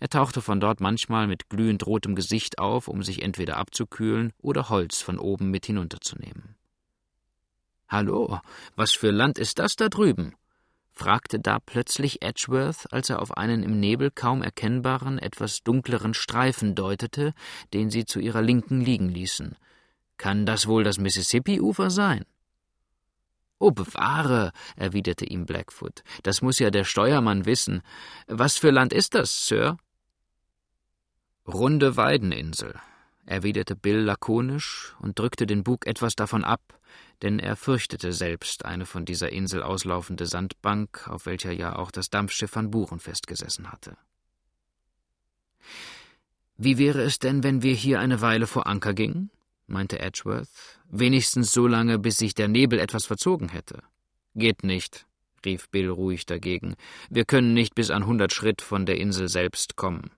Er 0.00 0.08
tauchte 0.08 0.42
von 0.42 0.60
dort 0.60 0.80
manchmal 0.80 1.26
mit 1.26 1.48
glühend 1.48 1.86
rotem 1.86 2.14
Gesicht 2.14 2.58
auf, 2.58 2.88
um 2.88 3.02
sich 3.02 3.22
entweder 3.22 3.56
abzukühlen 3.56 4.32
oder 4.38 4.68
Holz 4.68 5.00
von 5.00 5.18
oben 5.18 5.50
mit 5.50 5.66
hinunterzunehmen. 5.66 6.56
Hallo, 7.88 8.40
was 8.76 8.92
für 8.92 9.10
Land 9.10 9.38
ist 9.38 9.58
das 9.58 9.76
da 9.76 9.88
drüben? 9.88 10.34
fragte 10.92 11.38
da 11.38 11.58
plötzlich 11.60 12.22
Edgeworth, 12.22 12.92
als 12.92 13.08
er 13.08 13.22
auf 13.22 13.36
einen 13.36 13.62
im 13.62 13.78
Nebel 13.78 14.10
kaum 14.10 14.42
erkennbaren, 14.42 15.18
etwas 15.18 15.62
dunkleren 15.62 16.12
Streifen 16.12 16.74
deutete, 16.74 17.32
den 17.72 17.88
sie 17.88 18.04
zu 18.04 18.18
ihrer 18.18 18.42
Linken 18.42 18.80
liegen 18.80 19.08
ließen. 19.08 19.56
Kann 20.16 20.44
das 20.44 20.66
wohl 20.66 20.82
das 20.82 20.98
Mississippi-Ufer 20.98 21.90
sein? 21.90 22.24
Oh, 23.58 23.72
bewahre, 23.72 24.52
erwiderte 24.76 25.24
ihm 25.24 25.44
Blackfoot. 25.44 26.02
Das 26.22 26.42
muss 26.42 26.58
ja 26.58 26.70
der 26.70 26.84
Steuermann 26.84 27.44
wissen. 27.44 27.82
Was 28.28 28.56
für 28.56 28.70
Land 28.70 28.92
ist 28.92 29.14
das, 29.14 29.48
Sir? 29.48 29.78
Runde 31.46 31.96
Weideninsel, 31.96 32.78
erwiderte 33.24 33.74
Bill 33.74 34.00
lakonisch 34.00 34.94
und 35.00 35.18
drückte 35.18 35.46
den 35.46 35.64
Bug 35.64 35.86
etwas 35.86 36.14
davon 36.14 36.44
ab, 36.44 36.78
denn 37.22 37.38
er 37.38 37.56
fürchtete 37.56 38.12
selbst 38.12 38.64
eine 38.64 38.86
von 38.86 39.04
dieser 39.04 39.32
Insel 39.32 39.62
auslaufende 39.62 40.26
Sandbank, 40.26 41.08
auf 41.08 41.26
welcher 41.26 41.52
ja 41.52 41.76
auch 41.76 41.90
das 41.90 42.10
Dampfschiff 42.10 42.54
Van 42.54 42.70
Buren 42.70 43.00
festgesessen 43.00 43.72
hatte. 43.72 43.96
Wie 46.56 46.78
wäre 46.78 47.02
es 47.02 47.18
denn, 47.18 47.42
wenn 47.42 47.62
wir 47.62 47.74
hier 47.74 47.98
eine 48.00 48.20
Weile 48.20 48.46
vor 48.46 48.66
Anker 48.66 48.94
gingen? 48.94 49.30
meinte 49.66 49.98
Edgeworth. 49.98 50.77
Wenigstens 50.90 51.52
so 51.52 51.66
lange, 51.66 51.98
bis 51.98 52.16
sich 52.16 52.34
der 52.34 52.48
Nebel 52.48 52.78
etwas 52.78 53.04
verzogen 53.04 53.50
hätte. 53.50 53.82
Geht 54.34 54.64
nicht, 54.64 55.06
rief 55.44 55.68
Bill 55.68 55.90
ruhig 55.90 56.24
dagegen. 56.24 56.76
Wir 57.10 57.26
können 57.26 57.52
nicht 57.52 57.74
bis 57.74 57.90
an 57.90 58.06
hundert 58.06 58.32
Schritt 58.32 58.62
von 58.62 58.86
der 58.86 58.96
Insel 58.98 59.28
selbst 59.28 59.76
kommen. 59.76 60.10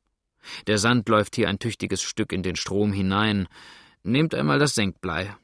Der 0.69 0.79
Sand 0.79 1.09
läuft 1.09 1.35
hier 1.35 1.49
ein 1.49 1.59
tüchtiges 1.59 2.03
Stück 2.03 2.33
in 2.33 2.43
den 2.43 2.57
Strom 2.57 2.93
hinein. 2.93 3.49
Nehmt 4.05 4.35
einmal 4.35 4.59
das 4.59 4.75
Senkblei. 4.75 5.37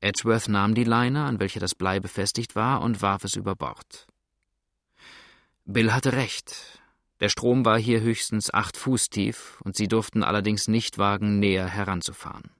Edgeworth 0.00 0.48
nahm 0.48 0.74
die 0.74 0.84
Leine, 0.84 1.24
an 1.24 1.38
welcher 1.40 1.60
das 1.60 1.74
Blei 1.74 2.00
befestigt 2.00 2.56
war, 2.56 2.82
und 2.82 3.00
warf 3.00 3.24
es 3.24 3.36
über 3.36 3.54
Bord. 3.54 4.06
Bill 5.64 5.92
hatte 5.92 6.12
recht. 6.12 6.82
Der 7.20 7.28
Strom 7.28 7.64
war 7.64 7.78
hier 7.78 8.00
höchstens 8.00 8.52
acht 8.52 8.76
Fuß 8.76 9.08
tief, 9.08 9.60
und 9.64 9.76
sie 9.76 9.88
durften 9.88 10.22
allerdings 10.22 10.68
nicht 10.68 10.98
wagen, 10.98 11.38
näher 11.38 11.68
heranzufahren. 11.68 12.50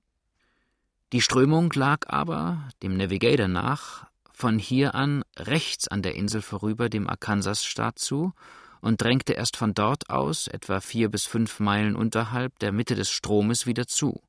Die 1.14 1.20
Strömung 1.20 1.72
lag 1.74 2.09
aber, 2.09 2.68
dem 2.83 2.96
Navigator 2.96 3.46
nach, 3.46 4.09
von 4.33 4.59
hier 4.59 4.96
an 4.96 5.22
rechts 5.37 5.87
an 5.87 6.03
der 6.03 6.16
Insel 6.16 6.42
vorüber 6.42 6.88
dem 6.88 7.09
Arkansasstaat 7.09 8.00
zu 8.00 8.33
und 8.81 9.00
drängte 9.00 9.35
erst 9.35 9.57
von 9.57 9.74
dort 9.74 10.11
aus, 10.11 10.48
etwa 10.48 10.81
vier 10.81 11.09
bis 11.09 11.24
fünf 11.24 11.61
Meilen 11.61 11.94
unterhalb 11.94 12.59
der 12.59 12.72
Mitte 12.72 12.96
des 12.96 13.12
Stromes, 13.12 13.64
wieder 13.64 13.87
zu. 13.87 14.24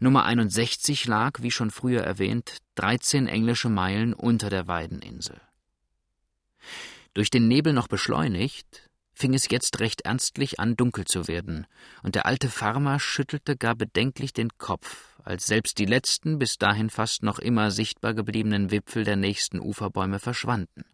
Nummer 0.00 0.24
61 0.24 1.06
lag, 1.06 1.40
wie 1.40 1.52
schon 1.52 1.70
früher 1.70 2.02
erwähnt, 2.02 2.56
13 2.74 3.28
englische 3.28 3.68
Meilen 3.68 4.14
unter 4.14 4.50
der 4.50 4.66
Weideninsel. 4.66 5.40
Durch 7.14 7.30
den 7.30 7.46
Nebel 7.46 7.74
noch 7.74 7.86
beschleunigt, 7.86 8.90
fing 9.14 9.34
es 9.34 9.48
jetzt 9.48 9.78
recht 9.78 10.00
ernstlich 10.00 10.58
an, 10.58 10.76
dunkel 10.76 11.04
zu 11.04 11.28
werden, 11.28 11.68
und 12.02 12.16
der 12.16 12.26
alte 12.26 12.48
Farmer 12.48 12.98
schüttelte 12.98 13.56
gar 13.56 13.76
bedenklich 13.76 14.32
den 14.32 14.58
Kopf, 14.58 15.11
als 15.24 15.46
selbst 15.46 15.78
die 15.78 15.86
letzten 15.86 16.38
bis 16.38 16.58
dahin 16.58 16.90
fast 16.90 17.22
noch 17.22 17.38
immer 17.38 17.70
sichtbar 17.70 18.14
gebliebenen 18.14 18.70
Wipfel 18.70 19.04
der 19.04 19.16
nächsten 19.16 19.60
Uferbäume 19.60 20.18
verschwanden. 20.18 20.84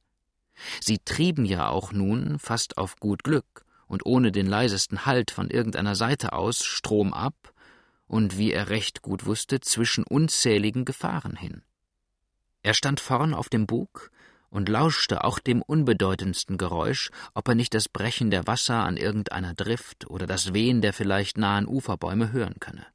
Sie 0.81 0.99
trieben 0.99 1.45
ja 1.45 1.69
auch 1.69 1.93
nun, 1.93 2.39
fast 2.39 2.79
auf 2.79 2.97
gut 2.97 3.25
Glück 3.25 3.65
und 3.87 4.05
ohne 4.07 4.33
den 4.33 4.47
leisesten 4.47 5.07
Halt 5.07 5.31
von 5.31 5.51
irgendeiner 5.51 5.95
Seite 5.95 6.33
aus, 6.33 6.65
Strom 6.65 7.15
ab 7.15 7.53
und, 8.07 8.39
wie 8.39 8.53
er 8.53 8.69
recht 8.69 9.03
gut 9.03 9.27
wusste, 9.27 9.61
zwischen 9.61 10.05
unzähligen 10.05 10.85
Gefahren 10.85 11.37
hin. 11.37 11.63
Er 12.63 12.75
stand 12.75 13.01
vorn 13.01 13.35
auf 13.35 13.49
dem 13.49 13.67
Bug 13.67 14.11
und 14.51 14.69
lauschte 14.69 15.25
auch 15.25 15.39
dem 15.39 15.63
unbedeutendsten 15.63 16.59
Geräusch, 16.59 17.11
ob 17.35 17.49
er 17.49 17.55
nicht 17.55 17.75
das 17.75 17.89
Brechen 17.89 18.31
der 18.31 18.47
Wasser 18.47 18.85
an 18.85 18.97
irgendeiner 18.97 19.55
Drift 19.55 20.09
oder 20.09 20.27
das 20.27 20.55
Wehen 20.55 20.81
der 20.81 20.93
vielleicht 20.93 21.39
nahen 21.39 21.67
Uferbäume 21.67 22.33
hören 22.33 22.57
könne. 22.59 22.87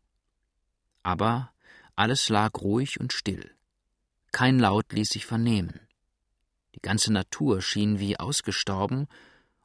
Aber 1.04 1.52
alles 1.96 2.30
lag 2.30 2.52
ruhig 2.62 3.00
und 3.00 3.14
still. 3.14 3.52
Kein 4.32 4.58
Laut 4.58 4.92
ließ 4.92 5.10
sich 5.10 5.26
vernehmen. 5.26 5.80
Die 6.76 6.82
ganze 6.82 7.14
Natur 7.14 7.62
schien 7.62 8.00
wie 8.00 8.20
ausgestorben, 8.20 9.08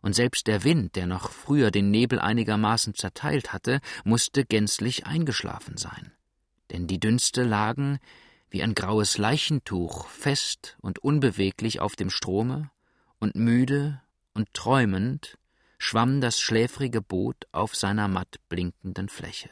und 0.00 0.14
selbst 0.14 0.46
der 0.46 0.62
Wind, 0.62 0.94
der 0.94 1.06
noch 1.06 1.32
früher 1.32 1.70
den 1.72 1.90
Nebel 1.90 2.20
einigermaßen 2.20 2.94
zerteilt 2.94 3.52
hatte, 3.52 3.80
musste 4.04 4.44
gänzlich 4.44 5.06
eingeschlafen 5.06 5.76
sein. 5.76 6.12
Denn 6.70 6.86
die 6.86 7.00
Dünste 7.00 7.42
lagen 7.42 7.98
wie 8.50 8.62
ein 8.62 8.74
graues 8.74 9.18
Leichentuch 9.18 10.06
fest 10.08 10.76
und 10.80 11.00
unbeweglich 11.00 11.80
auf 11.80 11.96
dem 11.96 12.10
Strome, 12.10 12.70
und 13.18 13.34
müde 13.34 14.00
und 14.34 14.54
träumend 14.54 15.38
schwamm 15.78 16.20
das 16.20 16.38
schläfrige 16.40 17.02
Boot 17.02 17.46
auf 17.50 17.74
seiner 17.74 18.06
matt 18.06 18.36
blinkenden 18.48 19.08
Fläche. 19.08 19.50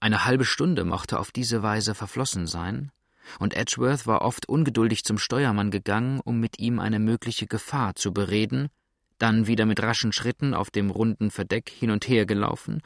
Eine 0.00 0.24
halbe 0.24 0.46
Stunde 0.46 0.84
mochte 0.84 1.18
auf 1.18 1.30
diese 1.30 1.62
Weise 1.62 1.94
verflossen 1.94 2.46
sein, 2.46 2.90
und 3.38 3.54
Edgeworth 3.54 4.06
war 4.06 4.22
oft 4.22 4.48
ungeduldig 4.48 5.04
zum 5.04 5.18
Steuermann 5.18 5.70
gegangen, 5.70 6.20
um 6.24 6.40
mit 6.40 6.58
ihm 6.58 6.78
eine 6.80 6.98
mögliche 6.98 7.46
Gefahr 7.46 7.94
zu 7.94 8.12
bereden, 8.12 8.70
dann 9.18 9.46
wieder 9.46 9.66
mit 9.66 9.82
raschen 9.82 10.12
Schritten 10.12 10.54
auf 10.54 10.70
dem 10.70 10.90
runden 10.90 11.30
Verdeck 11.30 11.68
hin 11.68 11.90
und 11.90 12.08
her 12.08 12.24
gelaufen, 12.24 12.80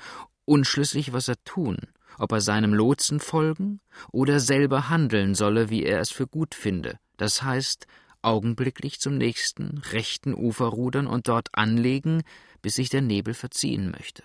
unschlüssig, 0.45 1.13
was 1.13 1.29
er 1.29 1.43
tun, 1.45 1.79
ob 2.19 2.33
er 2.33 2.41
seinem 2.41 2.75
Lotsen 2.75 3.21
folgen 3.21 3.81
oder 4.11 4.41
selber 4.41 4.89
handeln 4.91 5.37
solle, 5.37 5.71
wie 5.71 5.85
er 5.85 6.01
es 6.01 6.11
für 6.11 6.27
gut 6.27 6.57
finde, 6.57 6.99
das 7.17 7.45
heißt, 7.45 7.87
augenblicklich 8.23 8.99
zum 8.99 9.17
nächsten 9.17 9.79
rechten 9.93 10.35
Ufer 10.35 10.67
rudern 10.67 11.07
und 11.07 11.29
dort 11.29 11.49
anlegen, 11.53 12.23
bis 12.61 12.75
sich 12.75 12.89
der 12.89 13.03
Nebel 13.03 13.35
verziehen 13.35 13.93
möchte. 13.93 14.25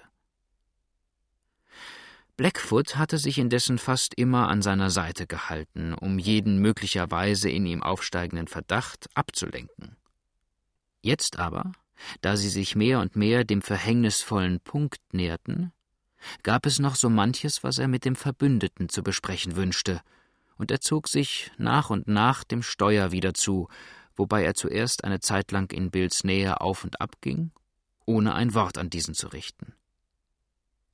Blackfoot 2.40 2.96
hatte 2.96 3.18
sich 3.18 3.38
indessen 3.38 3.78
fast 3.78 4.14
immer 4.14 4.48
an 4.48 4.62
seiner 4.62 4.90
Seite 4.90 5.28
gehalten, 5.28 5.94
um 5.94 6.18
jeden 6.18 6.60
möglicherweise 6.60 7.50
in 7.50 7.66
ihm 7.66 7.84
aufsteigenden 7.84 8.48
Verdacht 8.48 9.10
abzulenken. 9.14 9.98
Jetzt 11.02 11.38
aber, 11.38 11.74
da 12.22 12.38
sie 12.38 12.48
sich 12.48 12.78
mehr 12.78 13.02
und 13.02 13.18
mehr 13.18 13.44
dem 13.44 13.62
verhängnisvollen 13.62 14.62
Punkt 14.62 15.02
näherten, 15.12 15.74
gab 16.42 16.66
es 16.66 16.80
noch 16.80 16.96
so 16.96 17.10
manches, 17.10 17.62
was 17.66 17.78
er 17.78 17.90
mit 17.90 18.06
dem 18.06 18.16
Verbündeten 18.16 18.88
zu 18.88 19.04
besprechen 19.04 19.58
wünschte, 19.58 20.00
und 20.58 20.72
er 20.72 20.80
zog 20.80 21.10
sich 21.10 21.52
nach 21.58 21.90
und 21.90 22.08
nach 22.08 22.46
dem 22.46 22.64
Steuer 22.64 23.12
wieder 23.12 23.34
zu, 23.34 23.68
wobei 24.16 24.46
er 24.46 24.54
zuerst 24.54 25.04
eine 25.04 25.20
Zeit 25.20 25.52
lang 25.52 25.74
in 25.74 25.92
Bills 25.92 26.24
Nähe 26.24 26.62
auf 26.62 26.86
und 26.86 27.02
ab 27.02 27.18
ging, 27.20 27.52
ohne 28.06 28.34
ein 28.34 28.54
Wort 28.54 28.78
an 28.78 28.90
diesen 28.90 29.14
zu 29.14 29.28
richten. 29.28 29.74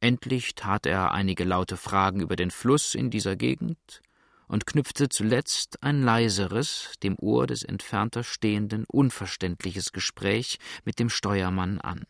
Endlich 0.06 0.54
tat 0.54 0.86
er 0.86 1.14
einige 1.14 1.46
laute 1.46 1.78
Fragen 1.78 2.20
über 2.20 2.36
den 2.36 2.52
Fluss 2.52 2.94
in 2.94 3.10
dieser 3.10 3.36
Gegend 3.36 4.04
und 4.48 4.68
knüpfte 4.68 5.10
zuletzt 5.10 5.82
ein 5.82 6.04
leiseres, 6.04 6.94
dem 7.02 7.16
Ohr 7.20 7.48
des 7.48 7.64
entfernter 7.64 8.24
Stehenden 8.24 8.86
unverständliches 8.88 9.94
Gespräch 9.94 10.60
mit 10.84 11.00
dem 11.00 11.10
Steuermann 11.10 11.82
an. 11.82 12.06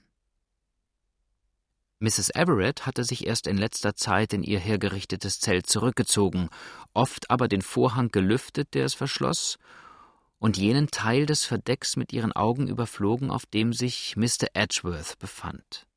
Mrs. 1.99 2.31
Everett 2.35 2.85
hatte 2.85 3.05
sich 3.05 3.25
erst 3.27 3.47
in 3.47 3.55
letzter 3.55 3.95
Zeit 3.95 4.33
in 4.33 4.43
ihr 4.43 4.59
hergerichtetes 4.59 5.39
Zelt 5.39 5.65
zurückgezogen, 5.65 6.49
oft 6.93 7.31
aber 7.31 7.47
den 7.47 7.61
Vorhang 7.61 8.09
gelüftet, 8.09 8.73
der 8.73 8.83
es 8.83 8.93
verschloss, 8.93 9.57
und 10.37 10.57
jenen 10.57 10.87
Teil 10.91 11.25
des 11.25 11.45
Verdecks 11.45 11.95
mit 11.95 12.11
ihren 12.11 12.33
Augen 12.33 12.67
überflogen, 12.67 13.31
auf 13.31 13.45
dem 13.45 13.71
sich 13.71 14.17
Mr. 14.17 14.47
Edgeworth 14.53 15.17
befand. 15.17 15.87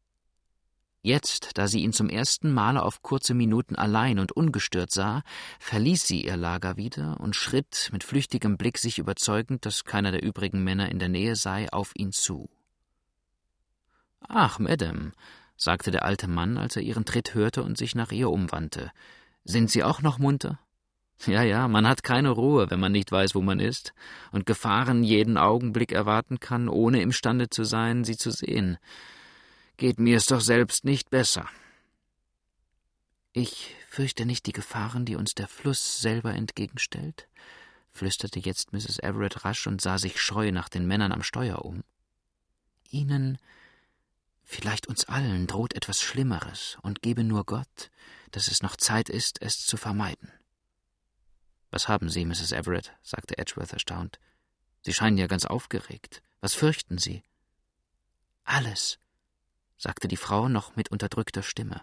Jetzt, 1.09 1.53
da 1.55 1.68
sie 1.68 1.81
ihn 1.81 1.94
zum 1.94 2.11
ersten 2.11 2.53
Male 2.53 2.83
auf 2.83 3.01
kurze 3.01 3.33
Minuten 3.33 3.77
allein 3.77 4.18
und 4.18 4.33
ungestört 4.33 4.90
sah, 4.90 5.23
verließ 5.59 6.07
sie 6.07 6.27
ihr 6.27 6.37
Lager 6.37 6.77
wieder 6.77 7.18
und 7.18 7.35
schritt, 7.35 7.88
mit 7.92 8.05
flüchtigem 8.05 8.59
Blick 8.59 8.77
sich 8.77 8.99
überzeugend, 8.99 9.64
dass 9.64 9.87
keiner 9.87 10.12
der 10.12 10.23
übrigen 10.23 10.62
Männer 10.62 10.90
in 10.90 10.99
der 10.99 11.09
Nähe 11.09 11.35
sei, 11.35 11.66
auf 11.73 11.92
ihn 11.94 12.12
zu. 12.12 12.51
Ach, 14.21 14.59
Madame, 14.59 15.12
sagte 15.57 15.90
der 15.90 16.05
alte 16.05 16.29
Mann, 16.29 16.59
als 16.59 16.77
er 16.77 16.83
ihren 16.83 17.07
Tritt 17.07 17.33
hörte 17.33 17.62
und 17.62 17.79
sich 17.79 17.94
nach 17.94 18.12
ihr 18.12 18.29
umwandte. 18.29 18.92
Sind 19.44 19.71
Sie 19.71 19.85
auch 19.85 20.03
noch 20.03 20.18
munter? 20.18 20.61
Ja, 21.25 21.42
ja, 21.42 21.68
man 21.68 21.88
hat 21.88 22.03
keine 22.03 22.29
Ruhe, 22.29 22.71
wenn 22.71 22.81
man 22.81 22.92
nicht 22.92 23.11
weiß, 23.11 23.35
wo 23.35 23.40
man 23.40 23.61
ist, 23.61 23.94
und 24.31 24.44
Gefahren 24.44 25.03
jeden 25.03 25.38
Augenblick 25.38 25.90
erwarten 25.90 26.38
kann, 26.38 26.68
ohne 26.68 27.01
imstande 27.01 27.48
zu 27.48 27.65
sein, 27.65 28.04
sie 28.04 28.19
zu 28.19 28.31
sehen 28.31 28.77
geht 29.79 29.98
mir 29.98 30.18
es 30.18 30.26
doch 30.26 30.40
selbst 30.40 30.85
nicht 30.85 31.08
besser. 31.08 31.48
Ich 33.33 33.74
fürchte 33.88 34.26
nicht 34.26 34.44
die 34.46 34.52
Gefahren, 34.52 35.04
die 35.06 35.16
uns 35.16 35.35
der 35.35 35.48
Fluss 35.48 36.00
selber 36.00 36.35
entgegenstellt, 36.35 37.29
flüsterte 37.92 38.40
jetzt 38.40 38.72
Mrs. 38.72 38.98
Everett 38.98 39.44
rasch 39.44 39.66
und 39.66 39.81
sah 39.81 39.96
sich 39.96 40.20
scheu 40.20 40.50
nach 40.50 40.68
den 40.68 40.87
Männern 40.87 41.12
am 41.12 41.22
Steuer 41.22 41.64
um. 41.64 41.85
Ihnen, 42.90 43.38
vielleicht 44.44 44.88
uns 44.88 45.04
allen, 45.04 45.46
droht 45.46 45.74
etwas 45.74 46.02
Schlimmeres, 46.02 46.76
und 46.83 47.00
gebe 47.00 47.22
nur 47.22 47.44
Gott, 47.44 47.90
dass 48.33 48.48
es 48.48 48.62
noch 48.62 48.76
Zeit 48.76 49.08
ist, 49.08 49.40
es 49.40 49.64
zu 49.64 49.76
vermeiden. 49.76 50.33
Was 51.70 51.87
haben 51.87 52.08
Sie, 52.08 52.24
Mrs. 52.24 52.52
Everett? 52.52 52.96
sagte 53.02 53.38
Edgeworth 53.38 53.72
erstaunt. 53.72 54.18
Sie 54.83 54.92
scheinen 54.92 55.18
ja 55.18 55.26
ganz 55.29 55.44
aufgeregt. 55.44 56.22
Was 56.40 56.54
fürchten 56.54 56.98
Sie? 56.98 57.22
Alles, 58.44 58.98
sagte 59.79 60.08
die 60.08 60.16
Frau 60.16 60.48
noch 60.48 60.76
mit 60.76 60.90
unterdrückter 60.90 61.42
Stimme. 61.42 61.83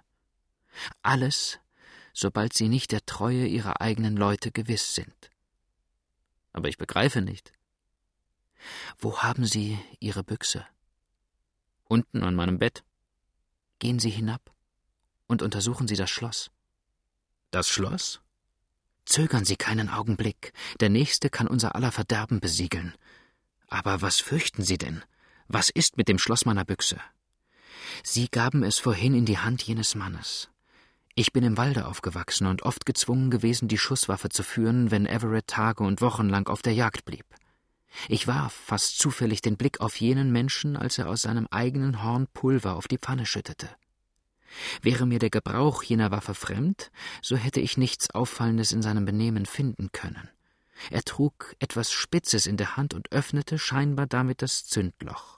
Alles, 1.01 1.59
sobald 2.13 2.53
sie 2.53 2.69
nicht 2.69 2.91
der 2.91 3.05
Treue 3.05 3.47
ihrer 3.47 3.81
eigenen 3.81 4.15
Leute 4.15 4.51
gewiss 4.51 4.93
sind. 4.93 5.31
Aber 6.53 6.69
ich 6.69 6.77
begreife 6.77 7.21
nicht. 7.21 7.51
Wo 8.97 9.19
haben 9.19 9.45
Sie 9.45 9.77
Ihre 9.99 10.23
Büchse? 10.23 10.65
Unten 11.83 12.23
an 12.23 12.35
meinem 12.35 12.59
Bett. 12.59 12.83
Gehen 13.79 13.99
Sie 13.99 14.09
hinab 14.09 14.53
und 15.27 15.41
untersuchen 15.41 15.87
Sie 15.87 15.95
das 15.95 16.09
Schloss. 16.09 16.51
Das 17.51 17.67
Schloss? 17.69 18.21
Zögern 19.05 19.45
Sie 19.45 19.55
keinen 19.55 19.89
Augenblick. 19.89 20.53
Der 20.79 20.89
Nächste 20.89 21.29
kann 21.29 21.47
unser 21.47 21.75
aller 21.75 21.91
Verderben 21.91 22.39
besiegeln. 22.39 22.95
Aber 23.67 24.01
was 24.01 24.19
fürchten 24.19 24.63
Sie 24.63 24.77
denn? 24.77 25.03
Was 25.47 25.69
ist 25.69 25.97
mit 25.97 26.07
dem 26.07 26.17
Schloss 26.17 26.45
meiner 26.45 26.65
Büchse? 26.65 26.99
Sie 28.03 28.27
gaben 28.29 28.63
es 28.63 28.79
vorhin 28.79 29.13
in 29.13 29.25
die 29.25 29.37
Hand 29.37 29.63
jenes 29.63 29.95
Mannes. 29.95 30.49
Ich 31.15 31.31
bin 31.31 31.43
im 31.43 31.57
Walde 31.57 31.87
aufgewachsen 31.87 32.47
und 32.47 32.63
oft 32.63 32.85
gezwungen 32.85 33.31
gewesen, 33.31 33.67
die 33.67 33.77
Schusswaffe 33.77 34.29
zu 34.29 34.43
führen, 34.43 34.91
wenn 34.91 35.05
Everett 35.05 35.47
Tage 35.47 35.83
und 35.83 36.01
Wochen 36.01 36.27
lang 36.27 36.49
auf 36.49 36.61
der 36.61 36.73
Jagd 36.73 37.05
blieb. 37.05 37.25
Ich 38.09 38.27
warf 38.27 38.53
fast 38.53 38.99
zufällig 38.99 39.41
den 39.41 39.55
Blick 39.55 39.79
auf 39.79 39.95
jenen 39.95 40.31
Menschen, 40.31 40.75
als 40.75 40.97
er 40.97 41.07
aus 41.07 41.21
seinem 41.21 41.47
eigenen 41.47 42.03
Horn 42.03 42.27
Pulver 42.33 42.75
auf 42.75 42.89
die 42.89 42.97
Pfanne 42.97 43.25
schüttete. 43.25 43.69
Wäre 44.81 45.05
mir 45.05 45.19
der 45.19 45.29
Gebrauch 45.29 45.83
jener 45.83 46.11
Waffe 46.11 46.33
fremd, 46.33 46.91
so 47.21 47.35
hätte 47.35 47.61
ich 47.61 47.77
nichts 47.77 48.09
Auffallendes 48.11 48.71
in 48.71 48.81
seinem 48.81 49.05
Benehmen 49.05 49.45
finden 49.45 49.91
können. 49.91 50.29
Er 50.91 51.03
trug 51.03 51.55
etwas 51.59 51.91
Spitzes 51.91 52.45
in 52.45 52.57
der 52.57 52.75
Hand 52.75 52.93
und 52.93 53.11
öffnete 53.11 53.57
scheinbar 53.57 54.07
damit 54.07 54.41
das 54.41 54.65
Zündloch. 54.65 55.34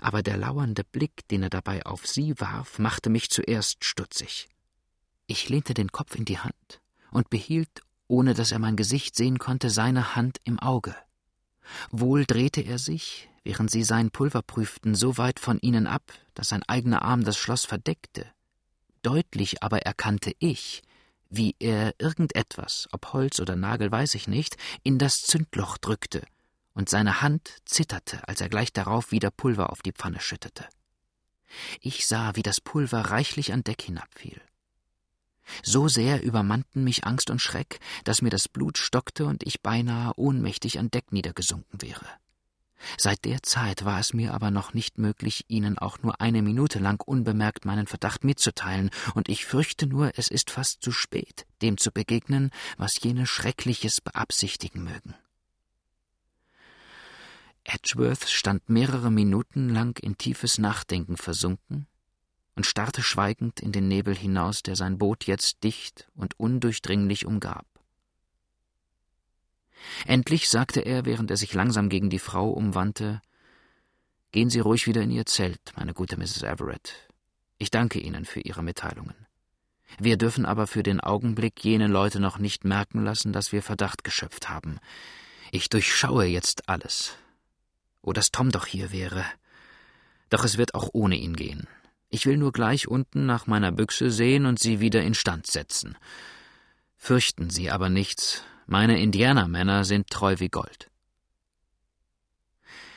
Aber 0.00 0.22
der 0.22 0.36
lauernde 0.36 0.84
Blick, 0.84 1.26
den 1.28 1.42
er 1.42 1.50
dabei 1.50 1.84
auf 1.86 2.06
sie 2.06 2.38
warf, 2.40 2.78
machte 2.78 3.10
mich 3.10 3.30
zuerst 3.30 3.84
stutzig. 3.84 4.48
Ich 5.26 5.48
lehnte 5.48 5.74
den 5.74 5.92
Kopf 5.92 6.14
in 6.14 6.24
die 6.24 6.38
Hand 6.38 6.80
und 7.10 7.30
behielt, 7.30 7.82
ohne 8.08 8.34
dass 8.34 8.52
er 8.52 8.58
mein 8.58 8.76
Gesicht 8.76 9.14
sehen 9.14 9.38
konnte, 9.38 9.70
seine 9.70 10.16
Hand 10.16 10.38
im 10.44 10.58
Auge. 10.58 10.94
Wohl 11.90 12.24
drehte 12.24 12.60
er 12.60 12.78
sich, 12.78 13.28
während 13.44 13.70
sie 13.70 13.84
sein 13.84 14.10
Pulver 14.10 14.42
prüften, 14.42 14.94
so 14.94 15.18
weit 15.18 15.38
von 15.38 15.58
ihnen 15.60 15.86
ab, 15.86 16.12
dass 16.34 16.48
sein 16.48 16.62
eigener 16.64 17.02
Arm 17.02 17.24
das 17.24 17.38
Schloss 17.38 17.64
verdeckte. 17.64 18.26
Deutlich 19.02 19.62
aber 19.62 19.82
erkannte 19.82 20.32
ich, 20.38 20.82
wie 21.30 21.54
er 21.58 21.94
irgendetwas, 21.98 22.88
ob 22.92 23.12
Holz 23.12 23.40
oder 23.40 23.56
Nagel 23.56 23.90
weiß 23.90 24.14
ich 24.16 24.26
nicht, 24.26 24.56
in 24.82 24.98
das 24.98 25.22
Zündloch 25.22 25.78
drückte, 25.78 26.22
und 26.74 26.88
seine 26.88 27.22
Hand 27.22 27.58
zitterte, 27.64 28.26
als 28.28 28.40
er 28.40 28.48
gleich 28.48 28.72
darauf 28.72 29.12
wieder 29.12 29.30
Pulver 29.30 29.70
auf 29.70 29.82
die 29.82 29.92
Pfanne 29.92 30.20
schüttete. 30.20 30.66
Ich 31.80 32.06
sah, 32.06 32.36
wie 32.36 32.42
das 32.42 32.60
Pulver 32.60 33.00
reichlich 33.00 33.52
an 33.52 33.64
Deck 33.64 33.82
hinabfiel. 33.82 34.40
So 35.62 35.88
sehr 35.88 36.22
übermannten 36.22 36.84
mich 36.84 37.04
Angst 37.04 37.30
und 37.30 37.40
Schreck, 37.40 37.80
dass 38.04 38.22
mir 38.22 38.30
das 38.30 38.48
Blut 38.48 38.78
stockte 38.78 39.26
und 39.26 39.42
ich 39.42 39.60
beinahe 39.60 40.12
ohnmächtig 40.16 40.78
an 40.78 40.90
Deck 40.90 41.12
niedergesunken 41.12 41.82
wäre. 41.82 42.06
Seit 42.96 43.24
der 43.26 43.42
Zeit 43.42 43.84
war 43.84 44.00
es 44.00 44.14
mir 44.14 44.32
aber 44.32 44.50
noch 44.50 44.72
nicht 44.72 44.96
möglich, 44.96 45.44
Ihnen 45.48 45.76
auch 45.76 45.98
nur 45.98 46.20
eine 46.20 46.40
Minute 46.40 46.78
lang 46.78 47.02
unbemerkt 47.04 47.66
meinen 47.66 47.86
Verdacht 47.86 48.24
mitzuteilen, 48.24 48.90
und 49.14 49.28
ich 49.28 49.44
fürchte 49.44 49.86
nur, 49.86 50.12
es 50.16 50.28
ist 50.28 50.50
fast 50.50 50.82
zu 50.82 50.90
spät, 50.90 51.46
dem 51.60 51.76
zu 51.76 51.92
begegnen, 51.92 52.50
was 52.78 53.00
jene 53.02 53.26
Schreckliches 53.26 54.00
beabsichtigen 54.00 54.82
mögen. 54.82 55.14
Edgeworth 57.64 58.28
stand 58.28 58.68
mehrere 58.68 59.10
Minuten 59.10 59.68
lang 59.68 59.98
in 59.98 60.16
tiefes 60.16 60.58
Nachdenken 60.58 61.16
versunken 61.16 61.86
und 62.56 62.66
starrte 62.66 63.02
schweigend 63.02 63.60
in 63.60 63.72
den 63.72 63.88
Nebel 63.88 64.14
hinaus, 64.14 64.62
der 64.62 64.76
sein 64.76 64.98
Boot 64.98 65.24
jetzt 65.24 65.62
dicht 65.62 66.08
und 66.14 66.38
undurchdringlich 66.38 67.26
umgab. 67.26 67.66
Endlich 70.06 70.48
sagte 70.48 70.80
er, 70.80 71.04
während 71.04 71.30
er 71.30 71.36
sich 71.36 71.54
langsam 71.54 71.88
gegen 71.88 72.10
die 72.10 72.18
Frau 72.18 72.50
umwandte 72.50 73.20
Gehen 74.32 74.48
Sie 74.48 74.60
ruhig 74.60 74.86
wieder 74.86 75.02
in 75.02 75.10
Ihr 75.10 75.26
Zelt, 75.26 75.72
meine 75.74 75.92
gute 75.92 76.16
Mrs. 76.16 76.44
Everett. 76.44 77.08
Ich 77.58 77.72
danke 77.72 77.98
Ihnen 77.98 78.24
für 78.24 78.38
Ihre 78.40 78.62
Mitteilungen. 78.62 79.26
Wir 79.98 80.16
dürfen 80.16 80.46
aber 80.46 80.68
für 80.68 80.84
den 80.84 81.00
Augenblick 81.00 81.64
jene 81.64 81.88
Leute 81.88 82.20
noch 82.20 82.38
nicht 82.38 82.64
merken 82.64 83.02
lassen, 83.02 83.32
dass 83.32 83.50
wir 83.50 83.60
Verdacht 83.60 84.04
geschöpft 84.04 84.48
haben. 84.48 84.78
Ich 85.50 85.68
durchschaue 85.68 86.26
jetzt 86.26 86.68
alles. 86.68 87.16
Oh, 88.02 88.12
dass 88.12 88.30
Tom 88.30 88.50
doch 88.50 88.66
hier 88.66 88.92
wäre. 88.92 89.24
Doch 90.30 90.44
es 90.44 90.58
wird 90.58 90.74
auch 90.74 90.90
ohne 90.92 91.16
ihn 91.16 91.36
gehen. 91.36 91.66
Ich 92.08 92.26
will 92.26 92.36
nur 92.36 92.52
gleich 92.52 92.88
unten 92.88 93.26
nach 93.26 93.46
meiner 93.46 93.72
Büchse 93.72 94.10
sehen 94.10 94.46
und 94.46 94.58
sie 94.58 94.80
wieder 94.80 95.02
instand 95.02 95.46
setzen. 95.46 95.96
Fürchten 96.96 97.50
Sie 97.50 97.70
aber 97.70 97.88
nichts, 97.88 98.44
meine 98.66 99.00
Indianermänner 99.00 99.84
sind 99.84 100.08
treu 100.08 100.36
wie 100.38 100.48
Gold. 100.48 100.90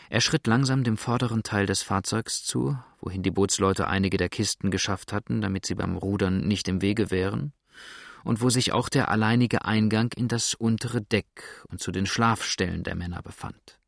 Er 0.10 0.22
schritt 0.22 0.46
langsam 0.46 0.84
dem 0.84 0.98
vorderen 0.98 1.42
Teil 1.42 1.66
des 1.66 1.82
Fahrzeugs 1.82 2.44
zu, 2.44 2.78
wohin 3.00 3.24
die 3.24 3.32
Bootsleute 3.32 3.88
einige 3.88 4.18
der 4.18 4.30
Kisten 4.30 4.70
geschafft 4.70 5.12
hatten, 5.12 5.42
damit 5.42 5.66
sie 5.66 5.74
beim 5.74 5.98
Rudern 5.98 6.48
nicht 6.48 6.68
im 6.68 6.82
Wege 6.82 7.10
wären, 7.10 7.54
und 8.24 8.42
wo 8.42 8.50
sich 8.50 8.74
auch 8.74 8.90
der 8.90 9.10
alleinige 9.10 9.66
Eingang 9.66 10.12
in 10.16 10.28
das 10.28 10.54
untere 10.54 11.02
Deck 11.02 11.66
und 11.68 11.82
zu 11.82 11.92
den 11.92 12.06
Schlafstellen 12.06 12.84
der 12.84 12.96
Männer 12.96 13.22
befand. 13.22 13.80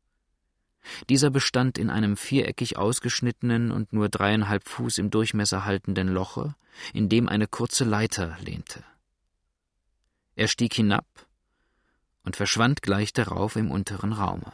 Dieser 1.08 1.30
bestand 1.30 1.78
in 1.78 1.90
einem 1.90 2.16
viereckig 2.16 2.76
ausgeschnittenen 2.76 3.70
und 3.70 3.92
nur 3.92 4.08
dreieinhalb 4.08 4.68
Fuß 4.68 4.98
im 4.98 5.10
Durchmesser 5.10 5.64
haltenden 5.64 6.08
Loche, 6.08 6.54
in 6.92 7.08
dem 7.08 7.28
eine 7.28 7.46
kurze 7.46 7.84
Leiter 7.84 8.36
lehnte. 8.40 8.84
Er 10.34 10.48
stieg 10.48 10.74
hinab 10.74 11.06
und 12.24 12.36
verschwand 12.36 12.82
gleich 12.82 13.12
darauf 13.12 13.56
im 13.56 13.70
unteren 13.70 14.12
Raume. 14.12 14.52